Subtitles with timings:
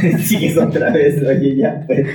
[0.18, 2.06] Sigues otra vez, oye, ya, pues.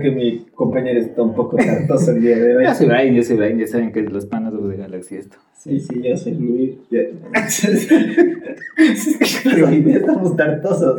[0.00, 2.64] Que mi compañero está un poco tartoso el día de hoy.
[2.64, 5.36] Yo soy Brian, yo soy Brian, ya saben que es los panas de Galaxy esto.
[5.56, 6.74] Sí, sí, yo soy Luis.
[6.90, 7.00] Ya.
[8.76, 10.96] Estamos tartosos.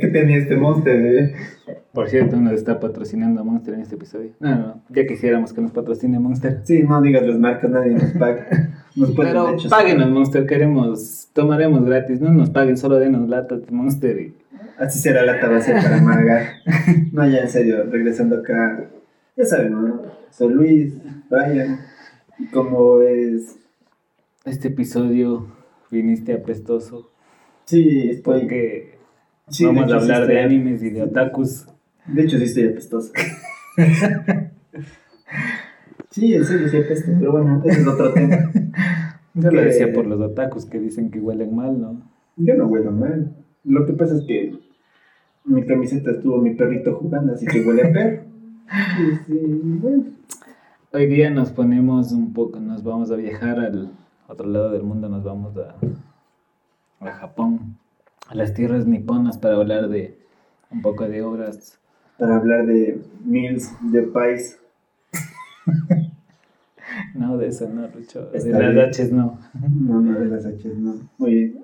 [0.00, 1.34] ¿Qué tenía este monster, eh?
[1.92, 4.30] Por cierto, nos está patrocinando Monster en este episodio.
[4.40, 6.60] No, no, ya quisiéramos que nos patrocine Monster.
[6.64, 8.46] Sí, no digas las marcas, nadie nos paga.
[8.94, 14.20] Nos Pero páguenos Monster, queremos, tomaremos gratis, no nos paguen, solo denos latas de Monster
[14.20, 14.34] y...
[14.76, 16.46] Así será la tabacea para Magar.
[17.12, 18.90] No, ya en serio, regresando acá.
[19.36, 20.02] Ya saben, ¿no?
[20.30, 20.94] Soy Luis,
[21.30, 21.78] Brian.
[22.40, 23.56] Y como es.
[24.44, 25.46] Este episodio
[25.92, 27.12] viniste apestoso
[27.66, 28.40] Sí, estoy.
[28.40, 28.98] porque
[29.48, 31.66] sí, vamos a sí hablar de animes y de otakus.
[32.06, 33.12] De hecho, sí estoy apestoso.
[36.10, 37.12] sí, en serio, sí apesto.
[37.16, 38.50] Pero bueno, ese es otro tema.
[39.40, 42.02] Yo lo Que- decía por los otakus que dicen que huelen mal, ¿no?
[42.36, 43.34] Yo no huelo mal.
[43.64, 44.54] Lo que pasa es que
[45.44, 48.22] mi camiseta estuvo mi perrito jugando, así que huele a perro.
[48.96, 49.38] Sí, sí,
[49.80, 50.04] bueno.
[50.92, 53.92] Hoy día nos ponemos un poco, nos vamos a viajar al
[54.26, 55.74] otro lado del mundo, nos vamos a,
[57.00, 57.76] a Japón,
[58.28, 60.18] a las tierras niponas para hablar de
[60.70, 61.78] un poco de obras.
[62.18, 64.58] Para hablar de Mills, de Pais.
[67.14, 68.26] No, de eso no, Lucho.
[68.26, 68.90] De Está las bien.
[68.90, 69.38] H's no.
[69.54, 70.96] No, no, de las H, no.
[71.18, 71.58] Muy bien.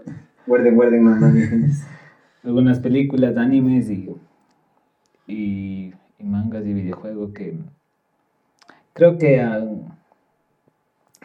[0.46, 1.72] Guarden, guarden, no, no, mi gente.
[2.42, 4.10] Algunas películas, animes y,
[5.26, 7.56] y, y mangas y videojuegos que
[8.92, 9.64] creo que ah,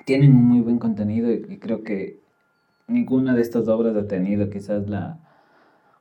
[0.06, 2.20] tienen un muy buen contenido y, y creo que
[2.88, 5.20] ninguna de estas obras ha tenido quizás la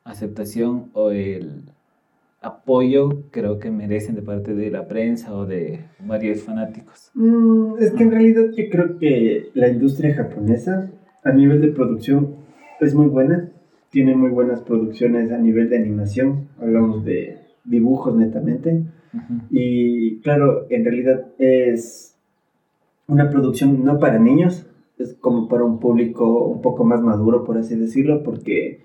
[0.05, 1.72] aceptación o el
[2.41, 7.11] apoyo creo que merecen de parte de la prensa o de varios fanáticos.
[7.14, 10.90] Mm, es que en realidad yo creo que la industria japonesa
[11.24, 12.36] a nivel de producción
[12.80, 13.51] es muy buena.
[13.90, 16.48] Tiene muy buenas producciones a nivel de animación.
[16.61, 18.85] Hablamos de dibujos netamente.
[19.51, 22.17] Y claro, en realidad es
[23.07, 24.67] una producción no para niños,
[24.98, 28.85] es como para un público un poco más maduro, por así decirlo, porque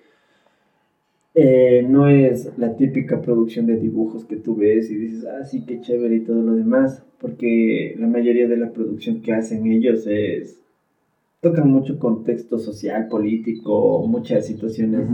[1.35, 5.65] eh, no es la típica producción de dibujos que tú ves y dices, ah, sí,
[5.65, 10.05] qué chévere y todo lo demás, porque la mayoría de la producción que hacen ellos
[10.05, 10.61] es...
[11.41, 15.07] tocan mucho contexto social, político, muchas situaciones.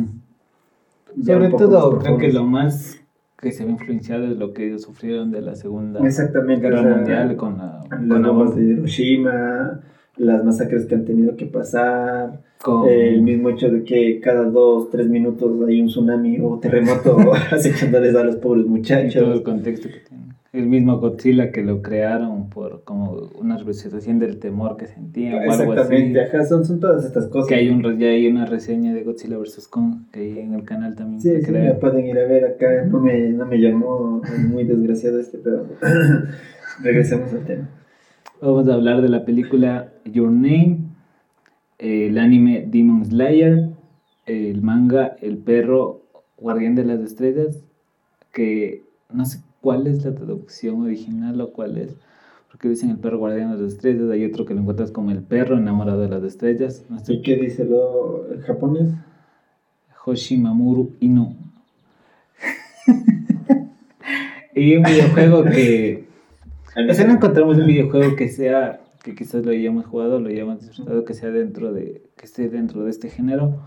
[1.24, 3.02] Sobre todo, creo que lo más
[3.40, 6.96] que se ve influenciado es lo que ellos sufrieron de la Segunda o Guerra sea,
[6.96, 9.80] Mundial con la, con, la de Hiroshima,
[10.18, 14.90] las masacres que han tenido que pasar, con- el mismo hecho de que cada dos,
[14.90, 17.18] tres minutos hay un tsunami o terremoto
[17.52, 19.42] acechándoles a los pobres y todo el muchachos.
[19.42, 20.20] contexto que tiene.
[20.52, 25.38] El mismo Godzilla que lo crearon por como una representación del temor que sentían o
[25.42, 25.62] algo así.
[25.64, 27.48] Exactamente, ajá, son, son todas estas cosas.
[27.48, 29.68] Que hay, un, ya hay una reseña de Godzilla vs.
[29.68, 31.22] Kong que hay en el canal también.
[31.22, 35.20] Sí, sí, la pueden ir a ver acá, no me, no me llamó muy desgraciado
[35.20, 35.66] este, pero
[36.84, 37.70] regresemos al tema.
[38.42, 40.80] Vamos a hablar de la película Your Name,
[41.80, 43.70] el anime Demon Slayer,
[44.26, 46.04] el manga El perro
[46.38, 47.64] guardián de las estrellas,
[48.32, 51.96] que no sé cuál es la traducción original o cuál es,
[52.52, 55.24] porque dicen el perro guardián de las estrellas, hay otro que lo encuentras como el
[55.24, 58.90] perro enamorado de las estrellas, no ¿Y sé, qué dice lo japonés?
[60.06, 61.36] Hoshimamuru Inu.
[64.56, 66.08] y un videojuego que...
[66.90, 68.80] O sea, no encontramos un videojuego que sea,
[69.10, 72.84] que quizás lo hayamos jugado, lo hayamos disfrutado, que sea dentro de, que esté dentro
[72.84, 73.60] de este género,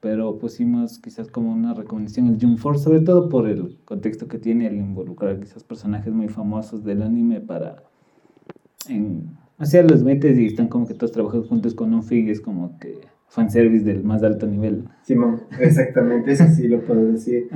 [0.00, 4.38] pero pusimos quizás como una recomendación el Jump Force, sobre todo por el contexto que
[4.38, 7.82] tiene el involucrar quizás personajes muy famosos del anime para,
[8.88, 12.40] en, sea, los metes y están como que todos trabajando juntos con un fig, es
[12.40, 14.84] como que fanservice del más alto nivel.
[15.02, 17.48] Simón, exactamente, eso sí lo puedo decir.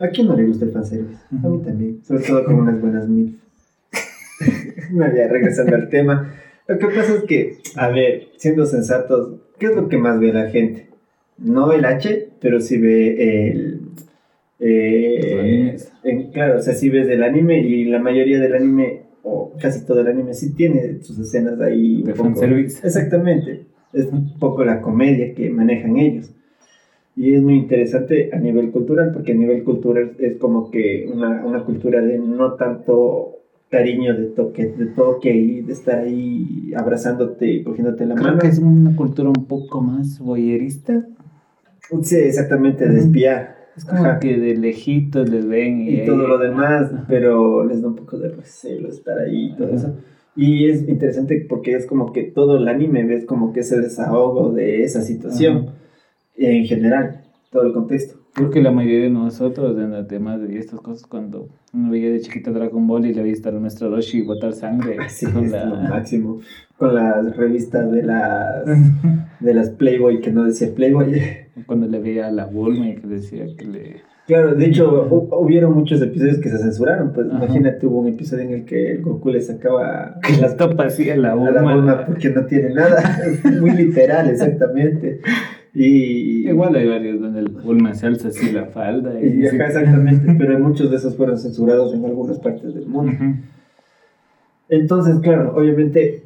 [0.00, 1.20] ¿A quién no le gusta el fanservice?
[1.30, 3.41] A mí también, sobre todo con unas buenas mil.
[4.92, 6.34] no, ya, regresando al tema.
[6.68, 10.32] Lo que pasa es que, a ver, siendo sensatos, ¿qué es lo que más ve
[10.32, 10.88] la gente?
[11.38, 13.80] No el H, pero sí ve el...
[14.60, 19.52] eh, en- claro, o sea, sí ves el anime y la mayoría del anime, o
[19.60, 21.96] casi todo el anime, sí tiene sus escenas ahí.
[21.96, 22.86] un De poco- fanservice.
[22.86, 23.66] Exactamente.
[23.92, 26.32] Es un poco la comedia que manejan ellos.
[27.14, 31.44] Y es muy interesante a nivel cultural, porque a nivel cultural es como que una,
[31.44, 33.41] una cultura de no tanto
[33.72, 38.38] cariño de toque, de toque y de estar ahí abrazándote y cogiéndote la Creo mano.
[38.38, 41.04] que es una cultura un poco más voyerista.
[42.02, 43.56] Sí, exactamente, de espiar.
[43.76, 44.20] Es como Ajá.
[44.20, 48.18] que de lejitos les ven y, y todo lo demás, pero les da un poco
[48.18, 49.76] de recelo estar ahí y todo Ajá.
[49.76, 49.96] eso.
[50.36, 54.52] Y es interesante porque es como que todo el anime ves como que ese desahogo
[54.52, 55.70] de esa situación.
[56.36, 57.21] En general,
[57.52, 58.18] todo el contexto.
[58.32, 62.10] Creo que la mayoría de nosotros en los temas de estas cosas, cuando uno veía
[62.10, 64.96] de chiquita Dragon Ball y le veía estar a nuestro Roshi y botar sangre.
[65.08, 66.40] Sí, con es lo máximo.
[66.78, 68.64] Con las revistas de las,
[69.40, 71.20] de las Playboy que no decía Playboy.
[71.66, 75.74] Cuando le veía a la Bulma y que decía que le Claro, de hecho, hubieron
[75.74, 77.12] muchos episodios que se censuraron.
[77.12, 81.10] Pues imagínate, hubo un episodio en el que el Goku le sacaba las topas así
[81.10, 82.06] a la Bulma.
[82.06, 83.02] porque no tiene nada.
[83.60, 85.20] muy literal, exactamente.
[85.74, 86.48] Y...
[86.48, 89.20] Igual hay varios donde el Bulma se alza así la falda.
[89.20, 93.12] Y, exactamente, pero muchos de esos fueron censurados en algunas partes del mundo.
[94.68, 96.24] Entonces, claro, obviamente,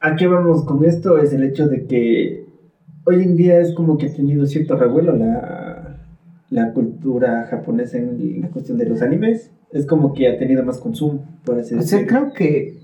[0.00, 1.18] ¿a qué vamos con esto?
[1.18, 2.46] Es el hecho de que
[3.04, 5.86] hoy en día es como que ha tenido cierto revuelo la
[6.50, 9.50] la cultura japonesa en la cuestión de los animes.
[9.72, 11.82] Es como que ha tenido más consumo, por así decirlo.
[11.82, 12.78] O sea, creo que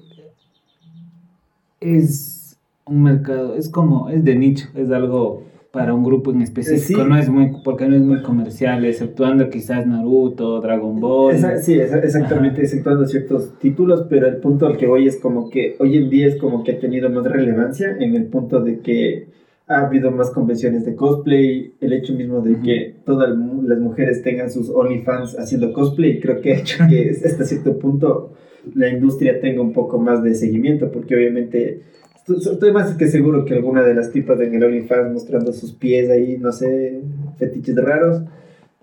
[1.81, 7.03] es un mercado, es como, es de nicho, es algo para un grupo en específico,
[7.05, 11.35] no es muy, porque no es muy comercial, exceptuando quizás Naruto, Dragon Ball.
[11.63, 15.97] sí, exactamente, exceptuando ciertos títulos, pero el punto al que voy es como que hoy
[15.97, 19.29] en día es como que ha tenido más relevancia en el punto de que
[19.67, 24.51] ha habido más convenciones de cosplay, el hecho mismo de que todas las mujeres tengan
[24.51, 28.35] sus OnlyFans haciendo cosplay, creo que ha hecho que hasta cierto punto
[28.75, 31.81] la industria tenga un poco más de seguimiento, porque obviamente
[32.29, 36.09] estoy más que seguro que alguna de las tipas en el OnlyFans mostrando sus pies
[36.11, 37.01] ahí, no sé,
[37.39, 38.23] fetiches raros,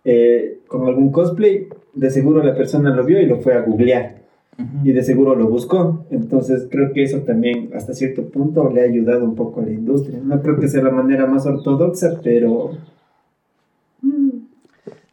[0.03, 4.19] eh, con algún cosplay, de seguro la persona lo vio y lo fue a googlear
[4.83, 6.06] y de seguro lo buscó.
[6.09, 9.71] Entonces creo que eso también hasta cierto punto le ha ayudado un poco a la
[9.71, 10.19] industria.
[10.21, 12.71] No creo que sea la manera más ortodoxa, pero
[14.01, 14.30] mm,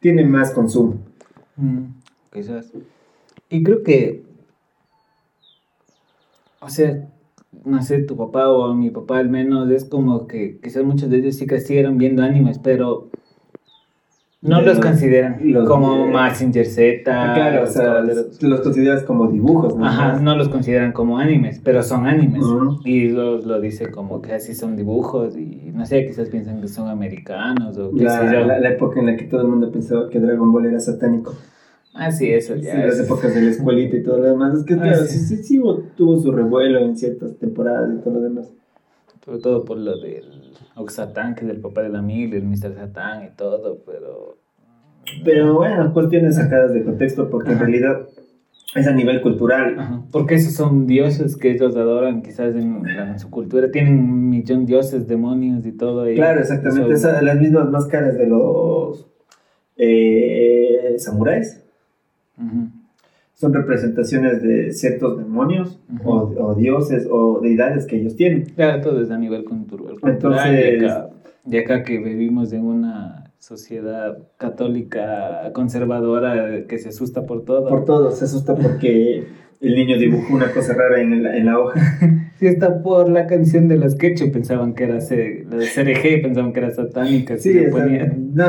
[0.00, 0.96] tiene más consumo.
[1.56, 1.84] Mm,
[2.32, 2.72] quizás.
[3.48, 4.22] Y creo que,
[6.60, 7.08] o sea,
[7.64, 11.18] no sé, tu papá o mi papá al menos, es como que quizás muchos de
[11.18, 13.10] ellos sí que siguieron viendo animes, pero
[14.42, 17.02] no los, consideran como Massinger Z.
[17.06, 19.84] Ah, claro, o sea, los, consideras como dibujos, ¿no?
[19.84, 22.44] Ajá, no los consideran como animes, pero son animes.
[22.84, 26.68] Y lo, lo, dice como que así son dibujos y no sé, quizás piensan que
[26.68, 28.46] son americanos o qué la, sé yo.
[28.46, 31.34] La, época en la que todo el mundo pensaba que Dragon Ball era satánico.
[31.98, 32.72] Ah, sí, eso ya.
[32.72, 34.58] Sí, las épocas de la escuelita y todo lo demás.
[34.58, 35.60] Es que, ah, claro, sí, sí, sí,
[35.96, 38.52] tuvo su revuelo en ciertas temporadas y todo lo demás.
[39.24, 42.74] Sobre todo por lo del Oxatán, que es el papá de la mil, el Mr.
[42.74, 44.38] Satán y todo, pero...
[45.24, 48.06] Pero bueno, cuestiones sacadas de contexto, porque en realidad
[48.74, 50.04] es a nivel cultural.
[50.12, 53.70] Porque esos son dioses que ellos adoran, quizás en, su cultura.
[53.70, 56.10] Tienen un millón de dioses, demonios y todo.
[56.10, 56.94] Y claro, exactamente.
[57.22, 59.06] las mismas máscaras de los
[59.76, 61.65] eh, samuráis.
[63.34, 68.44] Son representaciones de ciertos demonios o, dioses o deidades que ellos tienen.
[68.54, 69.96] Claro, todo es a nivel cultural.
[70.02, 70.90] Entonces,
[71.48, 77.68] y acá que vivimos en una sociedad católica conservadora que se asusta por todo.
[77.68, 79.24] Por todo, se asusta porque
[79.60, 81.80] el niño dibujó una cosa rara en la, en la hoja.
[82.38, 86.22] Sí, está por la canción de las Quecho, pensaban que era C, la de CRG,
[86.22, 87.38] pensaban que era satánica.
[87.38, 87.54] Sí,
[88.34, 88.44] no,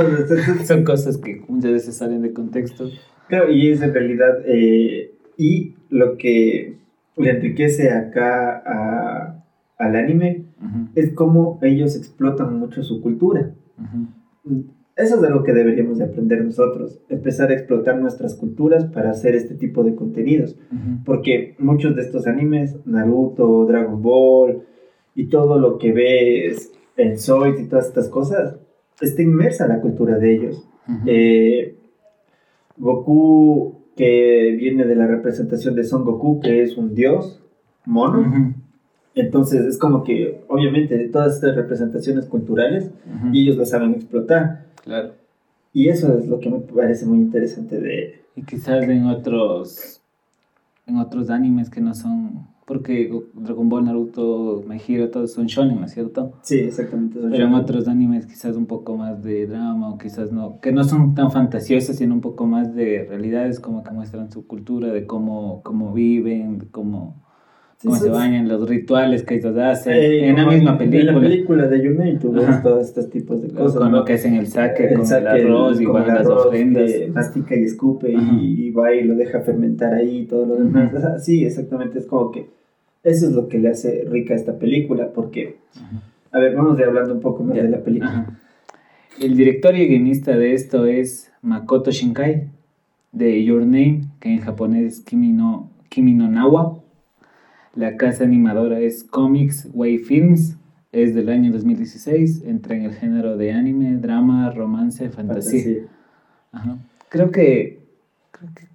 [0.66, 2.89] son cosas que muchas veces salen de contexto.
[3.27, 6.77] Claro, y es en realidad, eh, y lo que
[7.17, 9.43] le enriquece acá a,
[9.77, 10.46] al anime
[10.96, 13.53] es cómo ellos explotan mucho su cultura.
[14.96, 19.36] Eso es algo que deberíamos de aprender nosotros, empezar a explotar nuestras culturas para hacer
[19.36, 20.57] este tipo de contenidos,
[21.05, 24.63] porque muchos de estos animes, Naruto, Dragon Ball
[25.13, 28.57] y todo lo que ves en Zoid y todas estas cosas,
[29.00, 30.67] está inmersa la cultura de ellos.
[31.05, 31.75] Eh,
[32.77, 37.41] Goku, que viene de la representación de Son Goku, que es un dios
[37.86, 38.55] mono.
[39.15, 42.91] Entonces es como que, obviamente, todas estas representaciones culturales,
[43.31, 44.65] y ellos las saben explotar.
[44.84, 45.13] Claro.
[45.74, 48.22] Y eso es lo que me parece muy interesante de...
[48.36, 50.01] Y quizás en otros,
[50.86, 52.48] en otros animes que no son...
[52.67, 56.33] Porque Dragon Ball, Naruto, Mejiro, todos son shonen, ¿no es cierto?
[56.41, 57.17] Sí, exactamente.
[57.17, 60.83] Pero en otros animes quizás un poco más de drama o quizás no, que no
[60.83, 65.05] son tan fantasiosos, sino un poco más de realidades como que muestran su cultura, de
[65.05, 67.24] cómo, cómo viven, de cómo
[67.84, 69.93] cómo se bañan, los rituales que ellos hacen.
[69.93, 71.12] En la misma película.
[71.12, 73.81] En la película de Yunei tú ves todos estos tipos de cosas.
[73.81, 76.91] Con lo que hacen el saque, con el arroz, igual las ofrendas.
[77.13, 80.91] mastica y escupe y, va y lo deja fermentar ahí y todo lo demás.
[81.24, 82.50] Sí, exactamente, es como que
[83.03, 85.57] eso es lo que le hace rica a esta película, porque,
[86.31, 88.38] a ver, vamos ir hablando un poco más de la película.
[89.22, 92.50] El director y guionista de esto es Makoto Shinkai,
[93.12, 96.84] de Your Name, que en japonés es Kimi no Nawa
[97.77, 100.57] la casa animadora es Comics Way Films
[100.91, 105.62] es del año 2016, entra en el género de anime, drama, romance, fantasía.
[105.62, 105.88] Fantasía.
[106.51, 106.77] Ajá.
[107.10, 107.79] Creo que,
[108.31, 108.67] creo que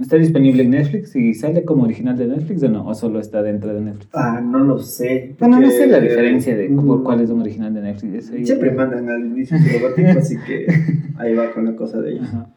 [0.00, 3.42] está disponible en Netflix y sale como original de Netflix o no, o solo está
[3.42, 4.08] dentro de Netflix.
[4.14, 5.34] Ah, no lo sé.
[5.38, 8.26] Bueno, no sé la diferencia de por cuál es un original de Netflix.
[8.44, 10.66] Siempre mandan al inicio su logotipo, así que
[11.18, 12.28] ahí va con la cosa de ellos.
[12.28, 12.48] Ajá.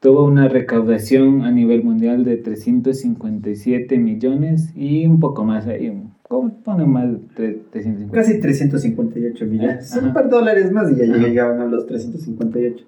[0.00, 5.92] Tuvo una recaudación a nivel mundial de 357 millones y un poco más ahí.
[6.26, 8.14] ¿Cómo pone más de 350?
[8.16, 9.94] Casi 358 millones.
[10.02, 11.26] Un par de dólares más y ya Ajá.
[11.26, 12.84] llegaban a los 358.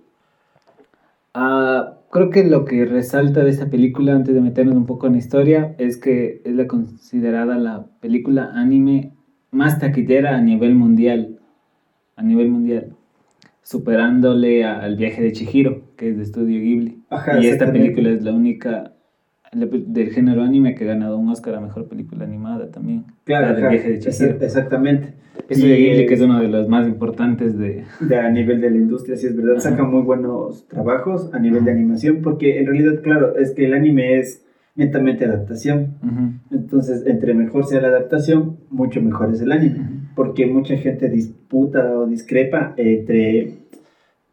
[1.35, 5.13] Ah, creo que lo que resalta de esa película, antes de meternos un poco en
[5.13, 9.13] la historia, es que es la considerada la película anime
[9.51, 11.39] más taquillera a nivel mundial.
[12.17, 12.95] A nivel mundial.
[13.63, 17.02] Superándole a- al viaje de Chihiro, que es de estudio Ghibli.
[17.13, 18.93] Ajá, y esta película es la única
[19.55, 23.05] del género anime que ha ganado un Oscar a mejor película animada también.
[23.25, 24.35] Claro, la del ajá, viaje de Chihiro.
[24.39, 25.15] exa- exactamente.
[25.49, 27.85] Estudio Y, Ghibli, que es uno de los más importantes de.
[28.01, 29.71] de a nivel de la industria, sí es verdad, Ajá.
[29.71, 33.75] sacan muy buenos trabajos a nivel de animación, porque en realidad, claro, es que el
[33.75, 34.43] anime es
[34.75, 35.97] netamente adaptación.
[36.03, 39.81] Ujú, Entonces, entre mejor sea la adaptación, mucho mejor es el anime.
[40.17, 43.53] Porque mucha gente disputa o discrepa entre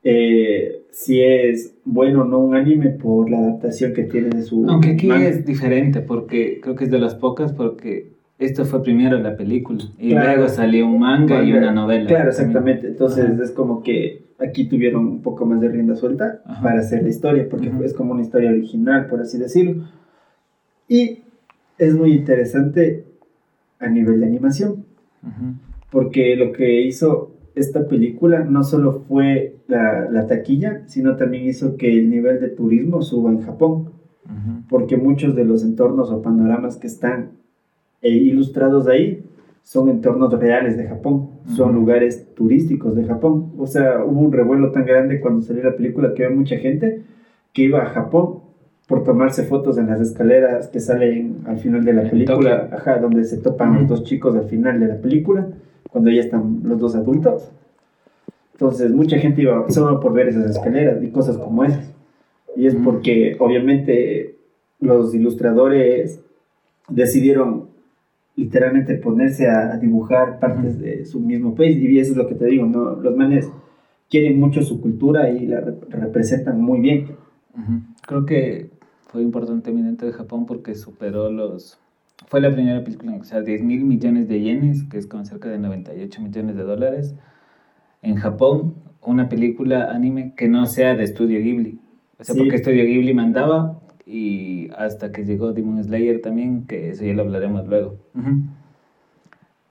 [0.03, 4.65] eh, si es bueno o no un anime por la adaptación que tiene de su.
[4.69, 5.27] Aunque aquí manga.
[5.27, 9.83] es diferente, porque creo que es de las pocas, porque esto fue primero la película
[9.97, 10.33] y Claro.
[10.37, 11.57] luego salió un manga, y Manga.
[11.57, 12.07] una novela.
[12.07, 12.87] Claro, exactamente.
[12.87, 13.43] Entonces Ajá.
[13.43, 16.61] es como que aquí tuvieron un poco más de rienda suelta Ajá.
[16.63, 17.83] para hacer la historia, porque Ujú.
[17.83, 19.83] es como una historia original, por así decirlo.
[20.87, 21.19] Y
[21.77, 23.03] es muy interesante
[23.79, 24.85] a nivel de animación,
[25.91, 31.77] porque lo que hizo esta película no solo fue la, la taquilla, sino también hizo
[31.77, 33.89] que el nivel de turismo suba en Japón,
[34.25, 34.63] ujú.
[34.69, 37.31] porque muchos de los entornos o panoramas que están
[38.01, 39.23] eh, ilustrados ahí
[39.63, 41.79] son entornos reales de Japón, son Ujú.
[41.79, 43.51] lugares turísticos de Japón.
[43.57, 47.03] O sea, hubo un revuelo tan grande cuando salió la película que había mucha gente
[47.53, 48.39] que iba a Japón
[48.87, 53.23] por tomarse fotos en las escaleras que salen al final de la película, ajá, donde
[53.25, 53.79] se topan Ujú.
[53.81, 55.47] los dos chicos al final de la película,
[55.91, 57.51] cuando ya están los dos adultos.
[58.53, 61.93] Entonces, mucha gente iba solo por ver esas escaleras y cosas como esas.
[62.55, 64.35] Y es porque, obviamente,
[64.79, 66.21] los ilustradores
[66.89, 67.67] decidieron
[68.35, 71.77] literalmente ponerse a, a dibujar partes de su mismo país.
[71.77, 72.95] Y eso es lo que te digo, ¿no?
[72.95, 73.49] Los manes
[74.09, 77.07] quieren mucho su cultura y la rep- representan muy bien.
[78.05, 78.71] Creo que
[79.07, 81.77] fue importante dentro de Japón porque superó los...
[82.27, 85.49] Fue la primera película en usar 10 mil millones de yenes, que es con cerca
[85.49, 87.15] de 98 millones de dólares.
[88.01, 91.79] En Japón, una película anime que no sea de Estudio Ghibli.
[92.19, 92.39] O sea, Sí.
[92.41, 97.23] porque Estudio Ghibli mandaba y hasta que llegó Demon Slayer también, que eso ya lo
[97.23, 97.97] hablaremos luego.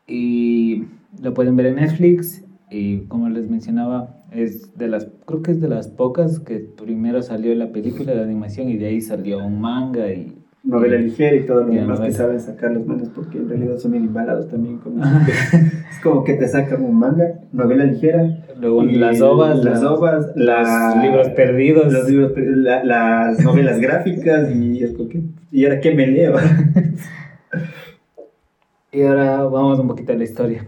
[0.07, 0.85] Y
[1.23, 5.61] lo pueden ver en Netflix y como les mencionaba, es de las, creo que es
[5.61, 9.61] de las pocas que primero salió la película de animación y de ahí salió un
[9.61, 10.38] manga y...
[10.69, 13.93] Novela ligera y todo lo demás que saben sacar los manes, porque en realidad son
[13.93, 14.77] bien embalados también.
[14.79, 15.03] Como
[15.91, 18.45] es como que te sacan un manga, novela ligera.
[18.61, 21.91] Luego y las ovas, las ovas, los libros perdidos.
[21.93, 26.35] los libros, la- las novelas gráficas y es como que, ¿y ahora qué me leo?
[28.91, 30.65] Y ahora vamos un poquito a la historia.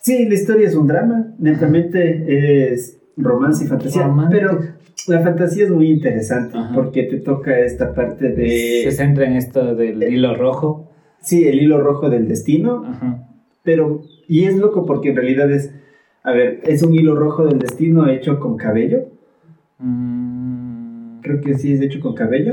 [0.00, 4.58] Sí, la historia es un drama, netamente es romance y fantasía, pero
[5.08, 6.74] la fantasía es muy interesante Ajá.
[6.74, 10.90] porque te toca esta parte de, Se centra en esto del hilo rojo.
[11.20, 13.28] sí, el hilo rojo del destino, Ajá.
[13.62, 15.74] pero, y es loco porque en realidad es,
[16.22, 19.08] a ver, es un hilo rojo del destino hecho con cabello,
[19.84, 22.52] Mm, creo que sí es hecho con cabello,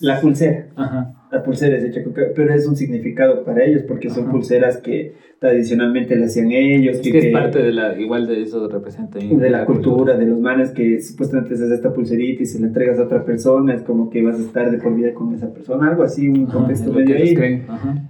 [0.00, 0.66] la pulsera.
[0.76, 1.14] Ajá.
[1.32, 4.32] La pulsera es hecha con cabello, pero es un significado para ellos porque son Ajá.
[4.32, 6.96] pulseras que tradicionalmente le hacían ellos.
[6.96, 10.24] Es que- que es parte de la, igual de eso representa de la cultura, de
[10.26, 13.82] los manes que supuestamente haces esta pulserita y se la entregas a otra persona, es
[13.82, 16.52] como que vas a estar de por vida con esa persona, algo así, un Ajá,
[16.54, 17.62] contexto medio ahí.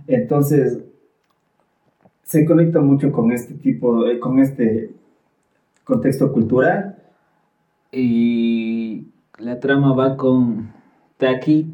[0.07, 0.79] Entonces,
[2.23, 4.91] se conecta mucho con este tipo, eh, con este
[5.85, 6.97] contexto cultural.
[7.93, 9.07] Y
[9.39, 10.71] la trama va con
[11.19, 11.67] Taki,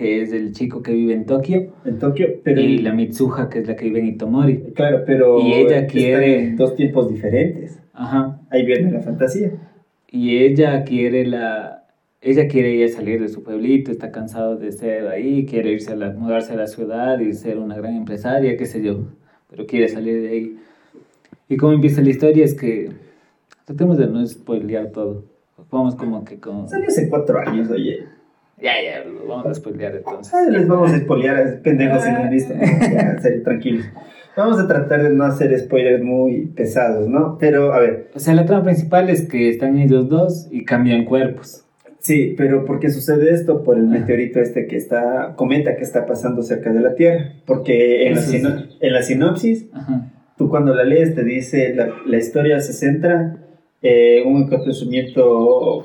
[0.00, 3.58] que es el chico que vive en Tokio, En Tokio, pero y la Mitsuha, que
[3.58, 4.72] es la que vive en Itomori.
[4.74, 7.78] claro, pero Y ella quiere- en dos tiempos diferentes.
[7.92, 8.40] Ajá.
[8.48, 9.50] Ahí viene la fantasía.
[10.10, 11.84] Y ella quiere la
[12.22, 15.96] ella quiere ya salir de su pueblito, está cansado de ser ahí, quiere irse a
[15.96, 19.00] la, mudarse a la ciudad y ser una gran empresaria, qué sé yo,
[19.50, 20.56] pero quiere salir de ahí.
[21.50, 22.90] Y cómo empieza la historia es que
[23.66, 25.24] tratemos de no spoilear todo.
[25.70, 27.98] Vamos como que con Salió hace cuatro años, oye.
[28.62, 30.32] Ya, ya, lo vamos a spoilear entonces.
[30.34, 32.54] Ah, les vamos a spoilear, pendejos si no visto.
[32.92, 33.86] Ya, serio, tranquilos.
[34.36, 37.36] Vamos a tratar de no hacer spoilers muy pesados, ¿no?
[37.38, 38.10] Pero, a ver.
[38.14, 41.64] O sea, la trama principal es que están ellos dos y cambian cuerpos.
[41.98, 43.62] Sí, pero ¿por qué sucede esto?
[43.62, 43.98] Por el Ajá.
[44.00, 47.32] meteorito este que está, cometa que está pasando cerca de la Tierra.
[47.46, 50.10] Porque en, la, sino- en la sinopsis, Ajá.
[50.38, 53.36] tú cuando la lees te dice, la, la historia se centra
[53.82, 55.84] en un acontecimiento eh,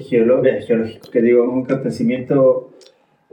[0.00, 2.70] geológico, que digo, un acontecimiento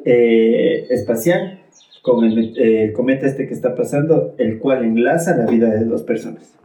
[0.05, 1.59] eh, espacial
[2.01, 6.03] con el, eh, cometa este que está pasando, el cual enlaza la vida de dos
[6.03, 6.55] personas.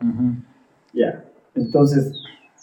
[0.93, 1.25] Ya.
[1.55, 2.13] Entonces,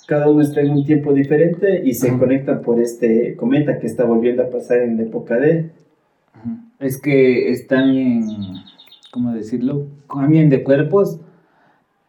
[0.07, 4.05] cada uno está en un tiempo diferente y se conectan por este cometa que está
[4.05, 5.71] volviendo a pasar en la época de él.
[6.79, 8.25] Es que están en,
[9.11, 9.87] ¿cómo decirlo?
[10.07, 11.19] Cambian de cuerpos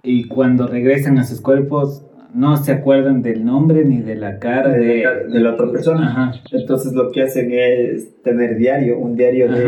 [0.03, 2.05] y cuando regresan a sus cuerpos
[2.35, 5.71] no se acuerdan del nombre ni de la cara De de, la- de la otra
[5.71, 6.07] persona.
[6.11, 6.33] Ajá.
[6.53, 9.65] Entonces lo que hacen es tener diario, un diario de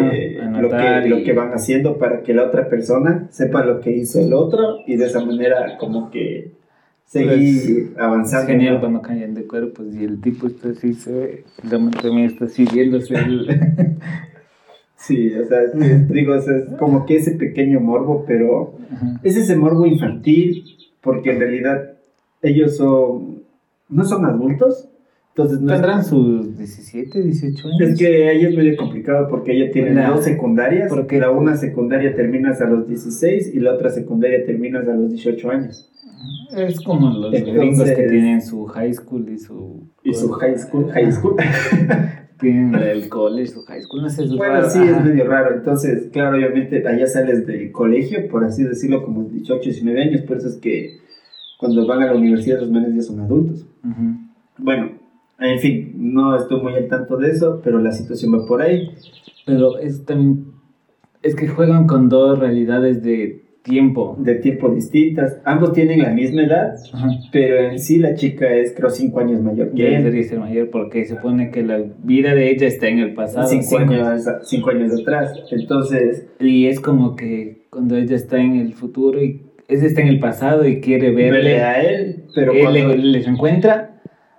[0.61, 3.91] lo, que, y- lo que van haciendo para que la otra persona sepa lo que
[3.93, 6.53] hizo el otro y de esa manera como que
[7.05, 8.47] seguir Es avanzando.
[8.47, 8.81] genial ¿no?
[8.81, 13.15] cuando cambian de cuerpos y el tipo está así, se ve, también está así viéndose
[13.15, 13.49] el...
[14.97, 15.59] Sí, o sea,
[16.11, 19.21] digo, o sea, es como que ese pequeño morbo, pero Ajá.
[19.25, 20.65] es ese morbo infantil
[21.01, 21.92] porque en realidad
[22.43, 23.43] ellos son,
[23.89, 24.89] no son adultos,
[25.31, 27.81] entonces no es- Tendrán sus 17, 18 años.
[27.81, 30.89] Es que ahí es medio complicado porque ella tiene La- dos secundarias.
[30.91, 35.09] porque- la una secundaria terminas a los 16 y la otra secundaria terminas a los
[35.11, 35.89] 18 años.
[36.57, 39.89] Es como los Entonces- gringos que tienen su high school y su...
[40.05, 40.91] Y su high school.
[40.91, 41.37] High school.
[42.39, 44.99] Tienen el college, su high school, no sé, es bueno, raro, sí, ajá.
[44.99, 45.55] es medio raro.
[45.57, 50.23] Entonces, claro, obviamente allá sales del colegio, por así decirlo, como 18, 19 años.
[50.23, 50.99] Por eso es que
[51.63, 53.65] cuando van a la universidad los menes ya son adultos.
[53.85, 54.17] Ujú.
[54.59, 54.91] Bueno,
[55.39, 58.91] en fin, no estoy muy al tanto de eso, pero la situación va por ahí.
[59.47, 60.47] Pero es también...
[61.23, 64.17] Es que juegan con dos realidades de tiempo.
[64.19, 65.41] De tiempo distintas.
[65.45, 67.07] Ambos tienen la misma edad, Ajá.
[67.31, 71.05] pero en sí la chica es creo 5 años mayor Ya debería ser mayor porque
[71.05, 73.49] se supone que la vida de ella está en el pasado.
[73.49, 73.67] años,
[74.43, 75.33] cinco años atrás.
[75.53, 80.09] Entonces, Y es como que cuando ella está en el futuro y ella está en
[80.09, 83.89] el pasado y quiere verle, a él, pero él cuando le- les encuentra.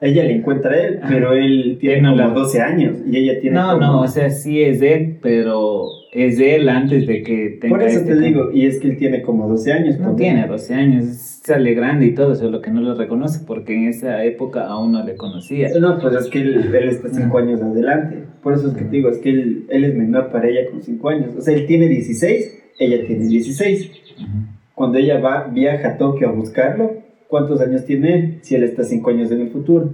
[0.01, 1.13] ella le encuentra a él, Ajá.
[1.13, 4.01] pero él tiene Él no como la- 12 años y ella tiene No, como- no,
[4.01, 8.15] o sea, sí es él, pero es él antes de que tenga Por eso este
[8.15, 9.97] te digo, y es que él tiene como 12 años.
[9.99, 13.87] No tiene 12 años, sale grande y todo, solo que no lo reconoce porque en
[13.87, 15.69] esa época aún no le conocía.
[15.79, 17.47] No, pues es que él, él está 5 Ajá.
[17.47, 18.17] años adelante.
[18.43, 20.81] Por eso es que te digo, es que él, él es menor para ella con
[20.83, 21.33] 5 años.
[21.37, 23.89] O sea, él tiene 16, ella tiene 16.
[24.17, 24.27] Ujú.
[24.75, 26.91] Cuando ella va, viaja a Tokio a buscarlo,
[27.27, 28.39] ¿cuántos años tiene él?
[28.41, 29.91] Si él está 5 años en el futuro.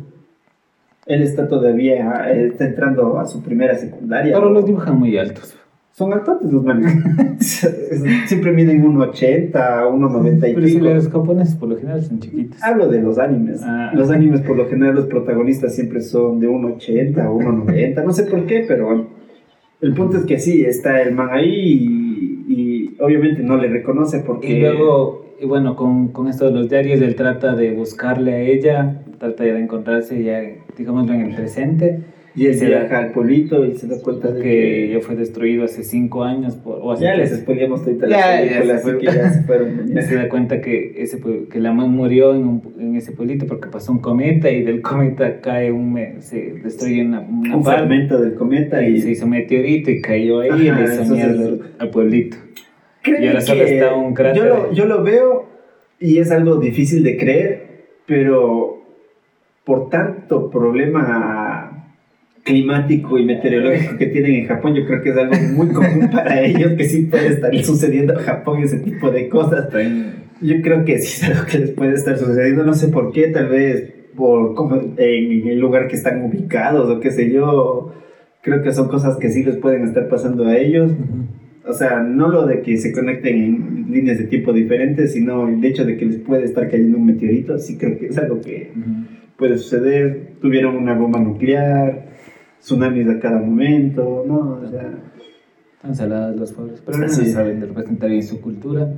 [1.05, 4.33] Él está todavía, él está entrando a su primera secundaria.
[4.33, 5.55] Pero los dibujan muy altos.
[5.91, 6.93] Son altotes los manes.
[8.27, 12.63] Siempre miden 1,80, 1,90 y Pero si los japoneses por lo general son chiquitos.
[12.63, 13.61] Hablo de los animes.
[13.63, 13.91] Ah.
[13.93, 18.03] Los animes, por lo general, los protagonistas siempre son de 1,80, 1,90.
[18.05, 19.07] No sé por qué, pero bueno.
[19.81, 22.08] El punto es que sí, está el man ahí y
[22.99, 24.47] obviamente no le reconoce porque.
[24.51, 28.41] Y luego, y bueno, con, con esto de los diarios, él trata de buscarle a
[28.41, 30.41] ella, trata de encontrarse ya,
[30.77, 31.99] digámoslo, en el presente,
[32.35, 35.15] Y él se viaja da- al pueblito y se da cuenta de que ya fue
[35.15, 36.55] destruido hace cinco años.
[36.55, 39.43] Por, o hace Ya les spoileamos toda Ya, la ya película, así que ya se
[39.43, 39.69] fueron.
[39.97, 41.19] Y se da cuenta que, ese,
[41.51, 44.81] que la mamá murió en, un- en ese pueblito porque pasó un cometa y del
[44.81, 49.01] cometa cae un, se destruye una, una Un fragmento del cometa y y.
[49.01, 52.37] se hizo meteorito y cayó ahí y Ajá, le hizo mierda al pueblito.
[53.19, 54.43] Y ahora solo que está un cráter.
[54.43, 55.49] Yo lo, yo lo veo
[55.99, 58.83] y es algo difícil de creer, pero
[59.65, 61.69] por tanto problema
[62.43, 66.41] climático y meteorológico que tienen en Japón, yo creo que es algo muy común para
[66.41, 69.69] ellos que sí puede estar sucediendo en Japón ese tipo de cosas.
[70.41, 73.27] Yo creo que sí es algo que les puede estar sucediendo, no sé por qué,
[73.27, 77.93] tal vez por cómo, en el lugar que están ubicados o qué sé yo.
[78.41, 80.91] Creo que son cosas que sí les pueden estar pasando a ellos.
[81.69, 85.63] O sea, no lo de que se conecten en líneas de tiempo diferentes, sino el
[85.63, 88.71] hecho de que les puede estar cayendo un meteorito, sí creo que es algo que
[89.37, 90.33] puede suceder.
[90.41, 92.07] Tuvieron una bomba nuclear,
[92.59, 94.59] tsunamis a cada momento, ¿no?
[94.63, 94.93] O sea,
[95.75, 97.27] Están saladas los pobres, pero no Sí.
[97.27, 98.89] saben de representar bien su cultura.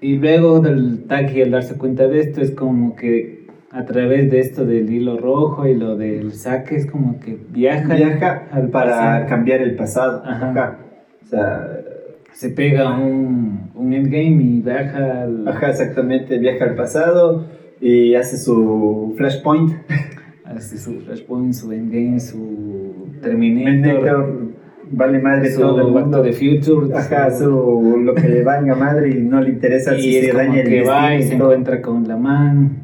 [0.00, 4.38] Y luego del Taki al darse cuenta de esto es como que a través de
[4.40, 8.90] esto del hilo rojo y lo del saque es como que viaja, viaja al para
[8.92, 9.26] pasado.
[9.28, 10.22] cambiar el pasado.
[10.24, 10.50] Ajá.
[10.50, 10.78] Ajá.
[11.28, 11.68] O sea,
[12.32, 15.46] se pega un, un endgame y viaja al...
[15.46, 17.44] ajá, exactamente, viaja al pasado
[17.82, 19.72] y hace su flashpoint.
[20.46, 24.02] Así su Flashpoint, su Endgame, su Terminator.
[24.02, 24.34] Terminator
[24.90, 26.22] vale madre su todo el mundo.
[26.22, 26.94] the Future.
[26.94, 30.24] Ajá, su- su, lo que le valga madre y no le interesa y si es
[30.24, 31.48] se como daña el que va y se todo.
[31.52, 32.78] encuentra con la man.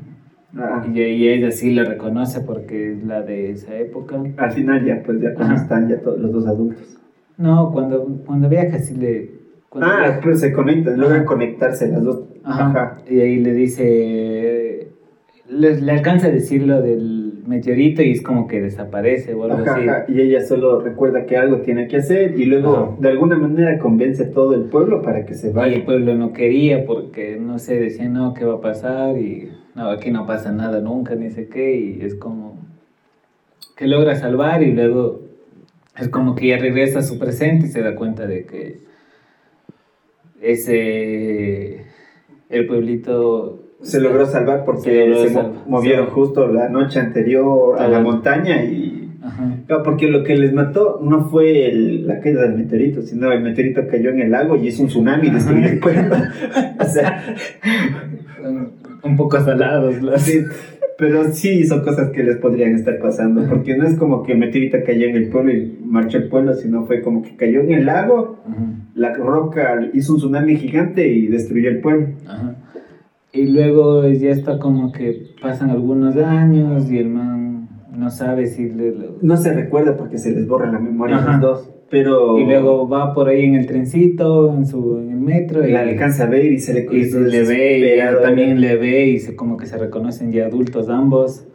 [0.58, 4.22] Ah, Y, y ella sí la reconoce porque es la de esa época.
[4.36, 5.54] al final ya, pues ya Ajá.
[5.54, 6.93] están ya todos los dos adultos.
[7.38, 9.30] No, cuando, cuando viaja sí le...
[9.68, 12.22] cuando Ah, viaja- pero se conectan, logran conectarse las dos.
[12.44, 12.66] Ajá.
[12.70, 12.98] Ajá.
[13.10, 14.88] Y ahí le dice.
[15.48, 19.58] Le, le alcanza a decir lo del meteorito y es como que desaparece o algo
[19.58, 19.88] Ajá, así.
[19.88, 23.78] ajá, Y ella solo recuerda que algo tiene que hacer y luego de alguna manera
[23.78, 25.84] convence a todo el pueblo para que se Y el vaya.
[25.84, 29.18] pueblo no quería porque no sé, decía no, ¿qué va a pasar?
[29.18, 31.76] Y no, aquí no pasa nada nunca, ni sé qué.
[31.78, 32.56] Y es como
[33.76, 35.20] que logra salvar y luego
[35.96, 38.80] es como que ya regresa a su presente y se da cuenta de que
[40.40, 41.84] ese.
[42.48, 43.60] El pueblito.
[43.82, 49.10] Se logró salvar porque Se movieron justo la noche anterior a la montaña y...
[49.22, 49.82] Ajá.
[49.84, 53.86] Porque lo que les mató no fue el- la caída del meteorito, sino el meteorito
[53.86, 56.16] cayó en el lago y hizo un tsunami y destruyó el pueblo.
[56.80, 57.22] o sea,
[59.04, 59.94] Un- poco salados.
[60.22, 60.40] sí,
[60.98, 64.38] pero sí son cosas que les podrían estar pasando, porque no es como que el
[64.38, 67.72] meteorito cayó en el pueblo y marchó el pueblo, sino fue como que cayó en
[67.72, 68.56] el lago, Ajá.
[68.94, 72.08] la roca hizo un tsunami gigante y destruyó el pueblo.
[72.26, 72.54] Ajá.
[73.32, 78.68] Y luego ya está como que pasan algunos años y el man no sabe si
[78.70, 78.92] le...
[78.92, 82.44] lo- No se recuerda porque se les borra la memoria a los dos, pero Y
[82.44, 86.24] luego va por ahí en el trencito, en su en el metro y, la alcanza
[86.24, 89.20] a ver y se le y se le ve y él también le ve y
[89.20, 91.46] se, como que se reconocen ya adultos ambos.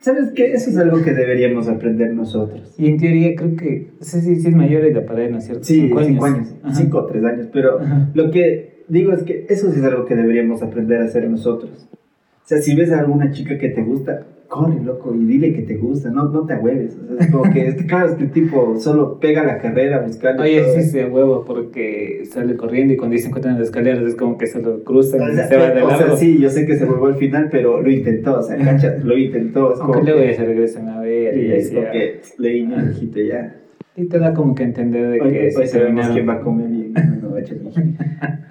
[0.00, 0.52] ¿Sabes qué?
[0.52, 2.74] Eso es algo que deberíamos aprender nosotros.
[2.76, 5.44] Y en teoría creo que, sí, sí, sí es mayor de para él, ¿no es
[5.44, 5.62] cierto?
[5.62, 6.74] Sí, cinco años, Ajá.
[6.74, 8.10] cinco o tres años, pero Ajá.
[8.14, 11.88] lo que digo es que eso sí es algo que deberíamos aprender a hacer nosotros.
[11.92, 15.62] O sea, si ves a alguna chica que te gusta, corre, loco, y dile que
[15.62, 16.96] te gusta, no, no te ahueves.
[17.02, 19.58] O sea, es como que, es que claro, es que el tipo solo pega la
[19.58, 20.42] carrera buscando.
[20.42, 20.74] Oye, todo.
[20.74, 24.38] sí se huevo porque sale corriendo y cuando se encuentran en las escaleras es como
[24.38, 26.66] que se lo cruzan O y sea, se va de o sea, sí, yo sé
[26.66, 29.72] que se volvió al final, pero lo intentó, o sea, cachas, lo intentó.
[29.74, 32.20] Es Aunque como luego que- ya se regresan a ver y, y es como que
[32.38, 33.56] le guiñó el ojito y ya.
[33.96, 36.68] Y te da como que entender de Hoy, que hoy sabemos quién va a comer
[36.68, 36.92] bien.
[36.94, 37.60] No, no, échale.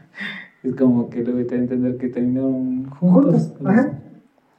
[0.63, 3.51] Es como que luego te da a entender que terminaron juntos.
[3.53, 3.99] Juntos, ajá.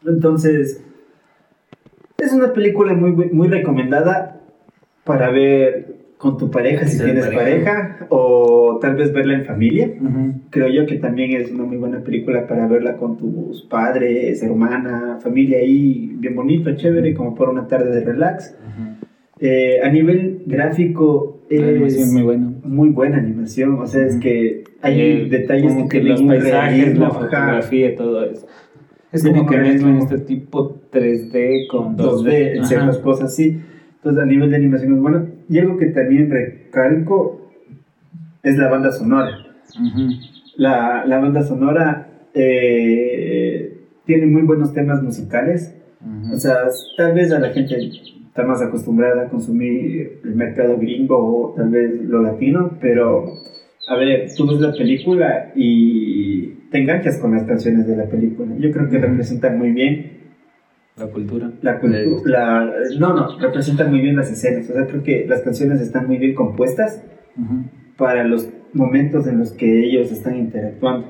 [0.07, 0.85] Entonces,
[2.25, 4.41] es una película muy, muy recomendada
[5.05, 7.39] para ver con tu pareja si tienes pareja.
[7.43, 8.07] pareja.
[8.09, 9.93] o tal vez verla en familia.
[10.51, 15.19] Creo yo que también es una muy buena película para verla con tus padres, hermana,
[15.23, 18.57] familia ahí, bien bonito, chévere, como por una tarde de relax.
[19.41, 22.53] Eh, a nivel gráfico La animación es muy buena.
[22.63, 27.05] muy buena animación, o sea, es que hay detalles como que, que los paisajes, realismo,
[27.05, 28.47] la fotografía, todo eso.
[29.15, 32.25] Es Tiene que mezclan este tipo 3D con 2D.
[32.25, 33.61] 2D en ciertas cosas, sí.
[33.97, 35.27] Entonces, a nivel de animación es bueno.
[35.49, 37.49] Y algo que también recalco
[38.43, 39.39] es la banda sonora.
[39.81, 40.09] Ujú.
[40.57, 45.77] La, la banda sonora eh, tiene muy buenos temas musicales.
[46.01, 46.35] Ujú.
[46.35, 46.57] O sea,
[46.97, 47.77] tal vez a la gente
[48.27, 53.27] está más acostumbrada a consumir el mercado gringo o tal vez lo latino, pero
[53.87, 58.55] a ver, tú ves la película y te enganchas con las canciones de la película.
[58.59, 60.13] Yo creo que representan muy bien
[60.97, 61.51] La cultura.
[61.63, 62.71] la cultura.
[62.99, 64.69] No, no, representan muy bien las escenas.
[64.71, 67.03] O sea, creo que las canciones están muy bien compuestas
[67.37, 67.65] Ujú.
[67.97, 71.09] para los momentos en los que ellos están interactuando.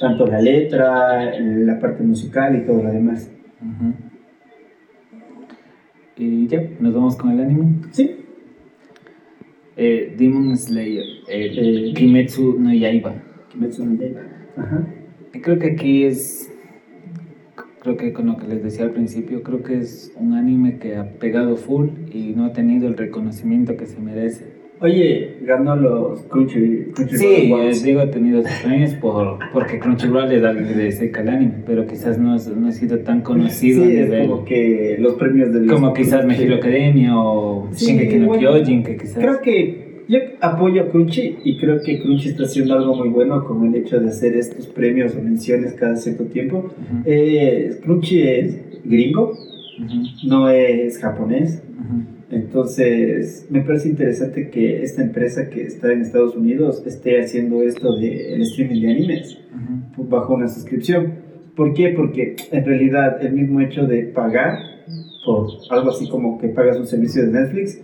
[0.00, 3.30] Tanto la letra, la parte musical y todo lo demás.
[3.62, 3.94] Ujú.
[6.18, 7.66] Y ya, nos vamos con el anime.
[7.90, 8.12] Sí,
[9.78, 11.92] Eh, Demon Slayer, el Eh.
[11.94, 13.12] Kimetsu no Yaiba.
[14.56, 14.86] Ajá.
[15.34, 16.50] Y creo que aquí es,
[17.80, 20.96] creo que con lo que les decía al principio, creo que es un anime que
[20.96, 24.56] ha pegado full y no ha tenido el reconocimiento que se merece.
[24.78, 27.82] Oye, ganó los Crunchy, Crunchyroll Sí, eh, Awards.
[27.82, 31.86] digo, ha tenido sus premios por, porque Crunchyroll es alguien de seca el anime, pero
[31.86, 35.66] quizás no, no ha sido tan conocido Sí, es como que los premios del...
[35.66, 39.16] como quizás My Hero Academia o Sí, Shingeki no bueno, Kyojin, que quizás...
[39.16, 43.44] Creo que yo apoyo a Crunchy y creo que Crunchy está haciendo algo muy bueno
[43.44, 46.58] con el hecho de hacer estos premios o menciones cada cierto tiempo.
[46.58, 51.62] Ujú, Eh, Crunchy es gringo, ujú, no es japonés.
[51.78, 52.02] ujú.
[52.30, 57.96] Entonces, me parece interesante que esta empresa que está en Estados Unidos esté haciendo esto
[57.96, 59.38] del streaming de animes
[59.98, 61.14] bajo una suscripción.
[61.54, 61.90] ¿Por qué?
[61.96, 64.58] Porque en realidad el mismo hecho de pagar
[65.24, 67.80] por algo así como que pagas un servicio de Netflix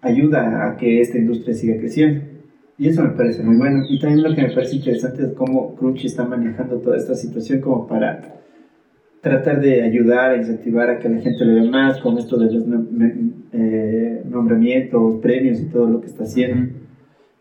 [0.00, 2.24] ayuda a que esta industria siga creciendo.
[2.78, 3.84] Y eso me parece muy bueno.
[3.88, 7.60] Y también lo que me parece interesante es cómo Crunchy está manejando toda esta situación
[7.60, 8.36] como para
[9.22, 12.52] tratar de ayudar a incentivar a que la gente lo vea más con esto de
[12.52, 12.64] los
[13.52, 16.72] eh, nombramientos, premios y todo lo que está haciendo.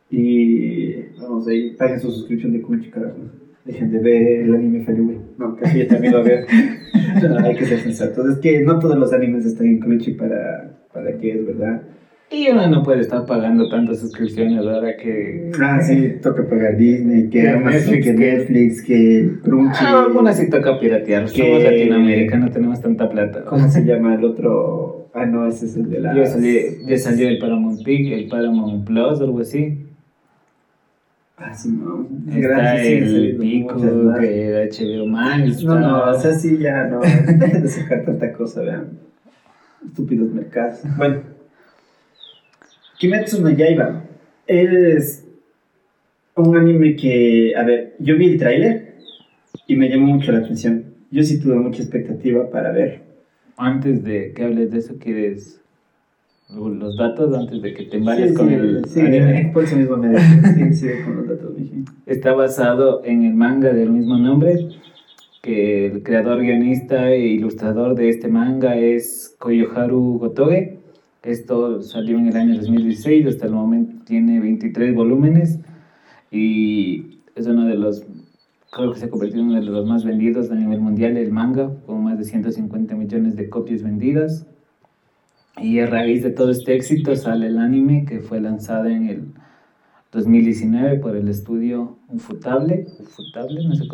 [0.09, 3.17] Y vamos, ahí paguen su suscripción de Crunchy, carajo.
[3.65, 5.19] Dejen de ver el anime Felipe.
[5.37, 6.45] No, que yo también lo veo.
[7.43, 8.29] hay que ser sensatos.
[8.29, 11.81] Es que no todos los animes están en Crunchy para, para que es verdad.
[12.31, 15.51] Y uno no puede estar pagando tantas suscripciones ahora que...
[15.61, 19.77] Ah, sí, toca pagar Disney, que Amazon, Netflix, que Netflix, que Crunchy.
[19.81, 21.25] Ah, algunas sí toca piratear.
[21.25, 21.43] Que...
[21.43, 23.45] Somos Latinoamérica, no tenemos tanta plata.
[23.45, 25.09] ¿Cómo se llama el otro?
[25.13, 26.15] Ah, no, ese es el de la...
[26.15, 29.85] Ya salió, ya salió el Paramount Pig, el Paramount Plus, algo así.
[31.37, 32.07] Ah, sí, no.
[32.33, 33.75] Está el Pico,
[34.19, 35.63] que HBO Max.
[35.63, 36.99] No, no, o sea, sí, ya no.
[37.01, 38.99] Dejen de sacar tanta cosa, vean.
[39.85, 40.79] Estúpidos mercados.
[40.97, 41.34] Bueno.
[43.05, 44.01] Kimetsu no Yaiba
[44.47, 45.23] es
[46.35, 48.95] un anime que, a ver, yo vi el tráiler
[49.67, 50.85] y me llamó mucho la atención.
[51.11, 53.03] Yo sí tuve mucha expectativa para ver.
[53.57, 55.61] Antes de que hables de eso, ¿quieres
[56.49, 59.51] los datos antes de que te vayas con el sí, anime?
[59.53, 61.53] por eso mismo me sí, sí, con los datos.
[62.07, 64.67] Está basado en el manga del mismo nombre,
[65.43, 70.84] que el creador, guionista e ilustrador de este manga es Koyoharu Gotoge
[71.25, 75.59] esto salió en el año 2016, hasta el momento tiene 23 volúmenes
[76.29, 78.05] y es uno de los,
[78.71, 81.31] creo que se ha convertido en uno de los más vendidos a nivel mundial, el
[81.31, 84.45] manga, con más de 150 millones de copias vendidas.
[85.57, 89.23] Y a raíz de todo este éxito sale el anime que fue lanzado en el
[90.11, 93.87] 2019 por el estudio Ufotable, Ufotable, no sé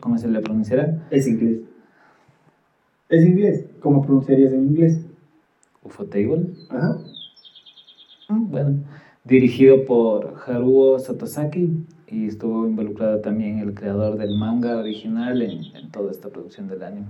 [0.00, 1.06] cómo se le pronunciará.
[1.10, 1.60] Es inglés.
[3.08, 3.66] Es inglés.
[3.80, 5.04] ¿Cómo pronunciarías en inglés?
[5.82, 6.50] Ufotable.
[6.68, 6.98] Ajá.
[8.28, 8.84] Mm, bueno,
[9.24, 15.90] dirigido por Haruo Satosaki y estuvo involucrado también el creador del manga original en, en
[15.90, 17.06] toda esta producción del anime.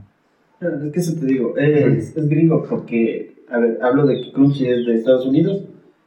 [0.61, 4.67] es que eso te digo, es, es, gringo porque, a ver, hablo de que Crunchy
[4.67, 5.65] es de Estados Unidos.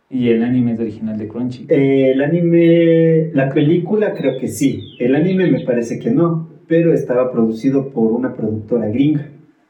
[0.10, 1.65] ¿Y el anime es original de Crunchy?
[1.69, 6.93] Eh, el anime, la película creo que sí, el anime me parece que no, pero
[6.93, 9.28] estaba producido por una productora gringa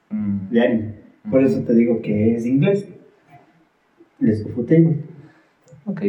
[0.10, 0.50] mm.
[0.52, 0.93] de anime.
[1.30, 2.88] Por eso te digo que es inglés.
[4.20, 4.98] Les Ufotable.
[5.86, 6.02] Ok.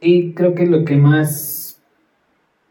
[0.00, 1.80] Y creo que lo que más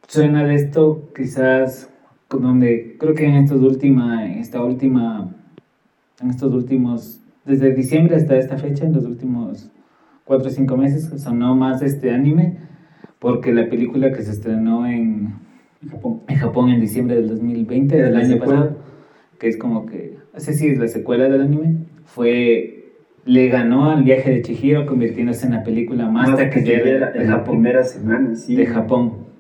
[0.08, 1.90] suena de esto, quizás,
[2.30, 5.34] donde creo que en estos última, esta última,
[6.22, 9.72] en estos últimos, desde diciembre hasta esta fecha, en los últimos
[10.26, 12.58] cuatro o cinco meses, sonó más este anime,
[13.20, 15.36] porque la película que se estrenó en
[15.90, 18.78] Japón en, Japón en diciembre del 2020, del año pasado,
[19.40, 22.94] que es como que no sé si es la secuela del anime, fue,
[23.26, 27.84] le ganó al viaje de Chihiro convirtiéndose en la película más, taquillera de, la primera
[27.84, 28.56] semana, sí.
[28.56, 29.32] De Japón.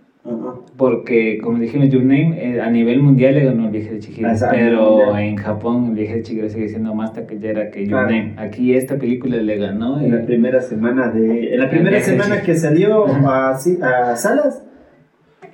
[0.78, 4.30] Porque, como dijimos, Your Name eh, a nivel mundial le ganó el viaje de Chihiro,
[4.52, 8.36] pero en Japón el viaje de Chihiro sigue siendo más taquillera que Your Name.
[8.38, 10.00] Aquí esta película le ganó.
[10.00, 11.54] En la primera semana de.
[11.54, 14.64] En la primera semana que salió a, a Salas,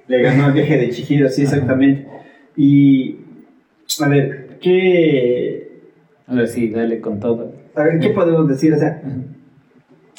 [0.07, 2.05] le ganó el viaje de Chihiro, sí, exactamente.
[2.57, 3.17] Y.
[4.03, 5.81] A ver, ¿qué...
[6.27, 7.53] Ahora sí, dale con todo.
[7.75, 8.73] A ver, ¿qué podemos decir?
[8.73, 9.01] O sea,